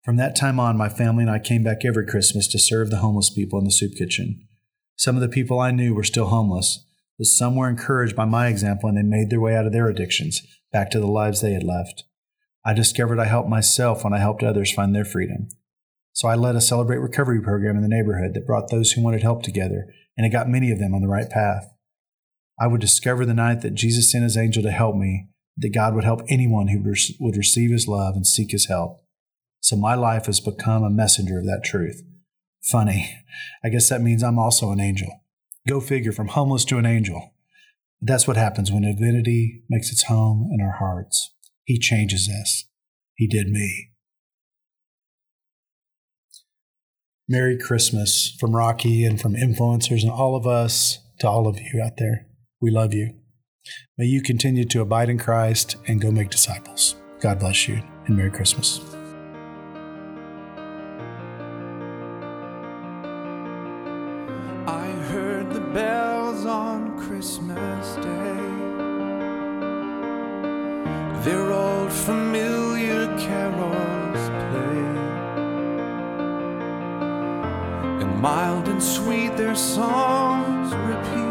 From 0.05 0.17
that 0.17 0.35
time 0.35 0.59
on, 0.59 0.77
my 0.77 0.89
family 0.89 1.23
and 1.23 1.31
I 1.31 1.39
came 1.39 1.63
back 1.63 1.85
every 1.85 2.05
Christmas 2.05 2.49
to 2.49 2.59
serve 2.59 2.91
the 2.91 2.97
homeless 2.97 3.31
people 3.31 3.57
in 3.61 3.65
the 3.65 3.71
soup 3.71 3.93
kitchen. 3.97 4.49
Some 4.97 5.15
of 5.15 5.21
the 5.21 5.29
people 5.29 5.61
I 5.61 5.71
knew 5.71 5.95
were 5.95 6.03
still 6.03 6.27
homeless, 6.27 6.85
but 7.17 7.27
some 7.27 7.55
were 7.55 7.69
encouraged 7.69 8.17
by 8.17 8.25
my 8.25 8.49
example 8.49 8.89
and 8.89 8.99
they 8.99 9.03
made 9.03 9.31
their 9.31 9.41
way 9.41 9.55
out 9.55 9.67
of 9.67 9.73
their 9.73 9.89
addictions 9.89 10.43
back 10.73 10.91
to 10.91 10.99
the 10.99 11.07
lives 11.07 11.41
they 11.41 11.53
had 11.53 11.63
left. 11.63 12.03
I 12.65 12.75
discovered 12.75 13.21
I 13.21 13.27
helped 13.27 13.49
myself 13.49 14.03
when 14.03 14.13
I 14.13 14.19
helped 14.19 14.43
others 14.43 14.73
find 14.73 14.93
their 14.93 15.05
freedom. 15.05 15.51
So 16.13 16.27
I 16.27 16.35
led 16.35 16.57
a 16.57 16.61
Celebrate 16.61 16.99
Recovery 16.99 17.41
program 17.41 17.77
in 17.77 17.83
the 17.83 17.89
neighborhood 17.89 18.35
that 18.35 18.47
brought 18.47 18.71
those 18.71 18.93
who 18.93 19.03
wanted 19.03 19.23
help 19.23 19.45
together, 19.45 19.87
and 20.17 20.27
it 20.27 20.31
got 20.31 20.49
many 20.49 20.73
of 20.73 20.81
them 20.81 20.95
on 20.95 21.01
the 21.01 21.09
right 21.09 21.31
path. 21.31 21.76
I 22.59 22.67
would 22.67 22.81
discover 22.81 23.27
the 23.27 23.35
night 23.35 23.61
that 23.61 23.75
Jesus 23.75 24.11
sent 24.11 24.25
his 24.25 24.37
angel 24.37 24.63
to 24.63 24.71
help 24.71 24.97
me, 24.97 25.29
that 25.57 25.75
God 25.75 25.95
would 25.95 26.05
help 26.05 26.23
anyone 26.29 26.69
who 26.69 26.83
would 27.21 27.37
receive 27.37 27.71
his 27.71 27.87
love 27.87 28.15
and 28.15 28.27
seek 28.27 28.51
his 28.51 28.67
help. 28.67 29.03
So 29.61 29.77
my 29.77 29.95
life 29.95 30.27
has 30.27 30.41
become 30.41 30.83
a 30.83 30.91
messenger 30.91 31.39
of 31.39 31.45
that 31.45 31.63
truth. 31.65 32.03
Funny. 32.63 33.23
I 33.65 33.69
guess 33.69 33.89
that 33.89 34.01
means 34.03 34.23
I'm 34.23 34.39
also 34.39 34.71
an 34.71 34.81
angel. 34.81 35.23
Go 35.69 35.81
figure, 35.81 36.13
from 36.13 36.29
homeless 36.29 36.65
to 36.67 36.79
an 36.79 36.87
angel. 36.87 37.35
But 38.01 38.09
that's 38.09 38.29
what 38.29 38.37
happens 38.37 38.71
when 38.71 38.83
divinity 38.83 39.63
makes 39.69 39.91
its 39.91 40.05
home 40.05 40.51
in 40.53 40.61
our 40.61 40.77
hearts. 40.79 41.33
He 41.65 41.79
changes 41.79 42.29
us. 42.29 42.65
He 43.15 43.27
did 43.27 43.49
me. 43.49 43.91
Merry 47.29 47.59
Christmas 47.59 48.37
from 48.39 48.55
Rocky 48.55 49.05
and 49.05 49.21
from 49.21 49.35
influencers 49.35 50.03
and 50.03 50.13
all 50.13 50.37
of 50.37 50.47
us 50.47 50.99
to 51.19 51.29
all 51.29 51.49
of 51.49 51.59
you 51.59 51.83
out 51.85 51.97
there. 51.97 52.26
We 52.61 52.71
love 52.71 52.95
you. 52.95 53.13
May 53.99 54.07
you 54.07 54.23
continue 54.23 54.65
to 54.65 54.81
abide 54.81 55.11
in 55.11 55.19
Christ 55.19 55.77
and 55.87 56.01
go 56.01 56.11
make 56.11 56.31
disciples. 56.31 56.97
God 57.21 57.39
bless 57.39 57.69
you 57.69 57.83
and 58.07 58.17
Merry 58.17 58.31
Christmas. 58.31 58.81
I 64.67 64.87
heard 65.11 65.51
the 65.53 65.61
bells 65.61 66.47
on 66.47 66.99
Christmas 66.99 67.97
Day. 67.97 68.03
Their 71.25 71.53
old 71.53 71.93
familiar 71.93 73.07
carols 73.19 74.29
play, 74.49 74.83
and 78.03 78.21
mild 78.23 78.69
and 78.69 78.83
sweet 78.83 79.37
their 79.37 79.57
songs 79.57 80.73
repeat 80.73 81.26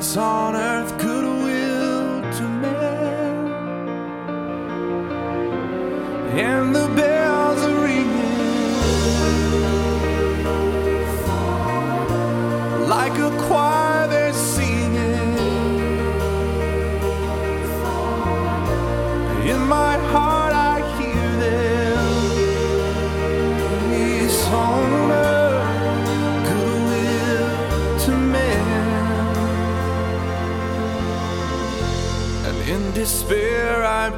of 0.00 0.06
peace 0.06 0.16
on 0.16 0.56
earth, 0.56 0.98
goodwill 0.98 1.49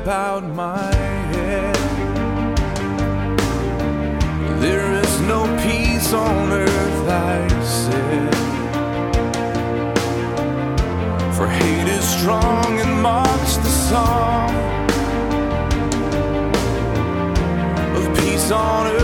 bowed 0.04 0.44
my 0.54 0.92
head. 1.32 1.76
There 4.60 4.92
is 4.94 5.20
no 5.20 5.44
peace 5.62 6.12
on 6.12 6.50
earth, 6.50 7.08
I 7.08 7.48
said. 7.62 8.34
For 11.36 11.46
hate 11.46 11.88
is 11.88 12.04
strong 12.04 12.80
and 12.80 13.00
mocks 13.00 13.56
the 13.58 13.74
song 13.90 14.50
of 17.96 18.18
peace 18.18 18.50
on 18.50 18.86
earth, 18.88 19.01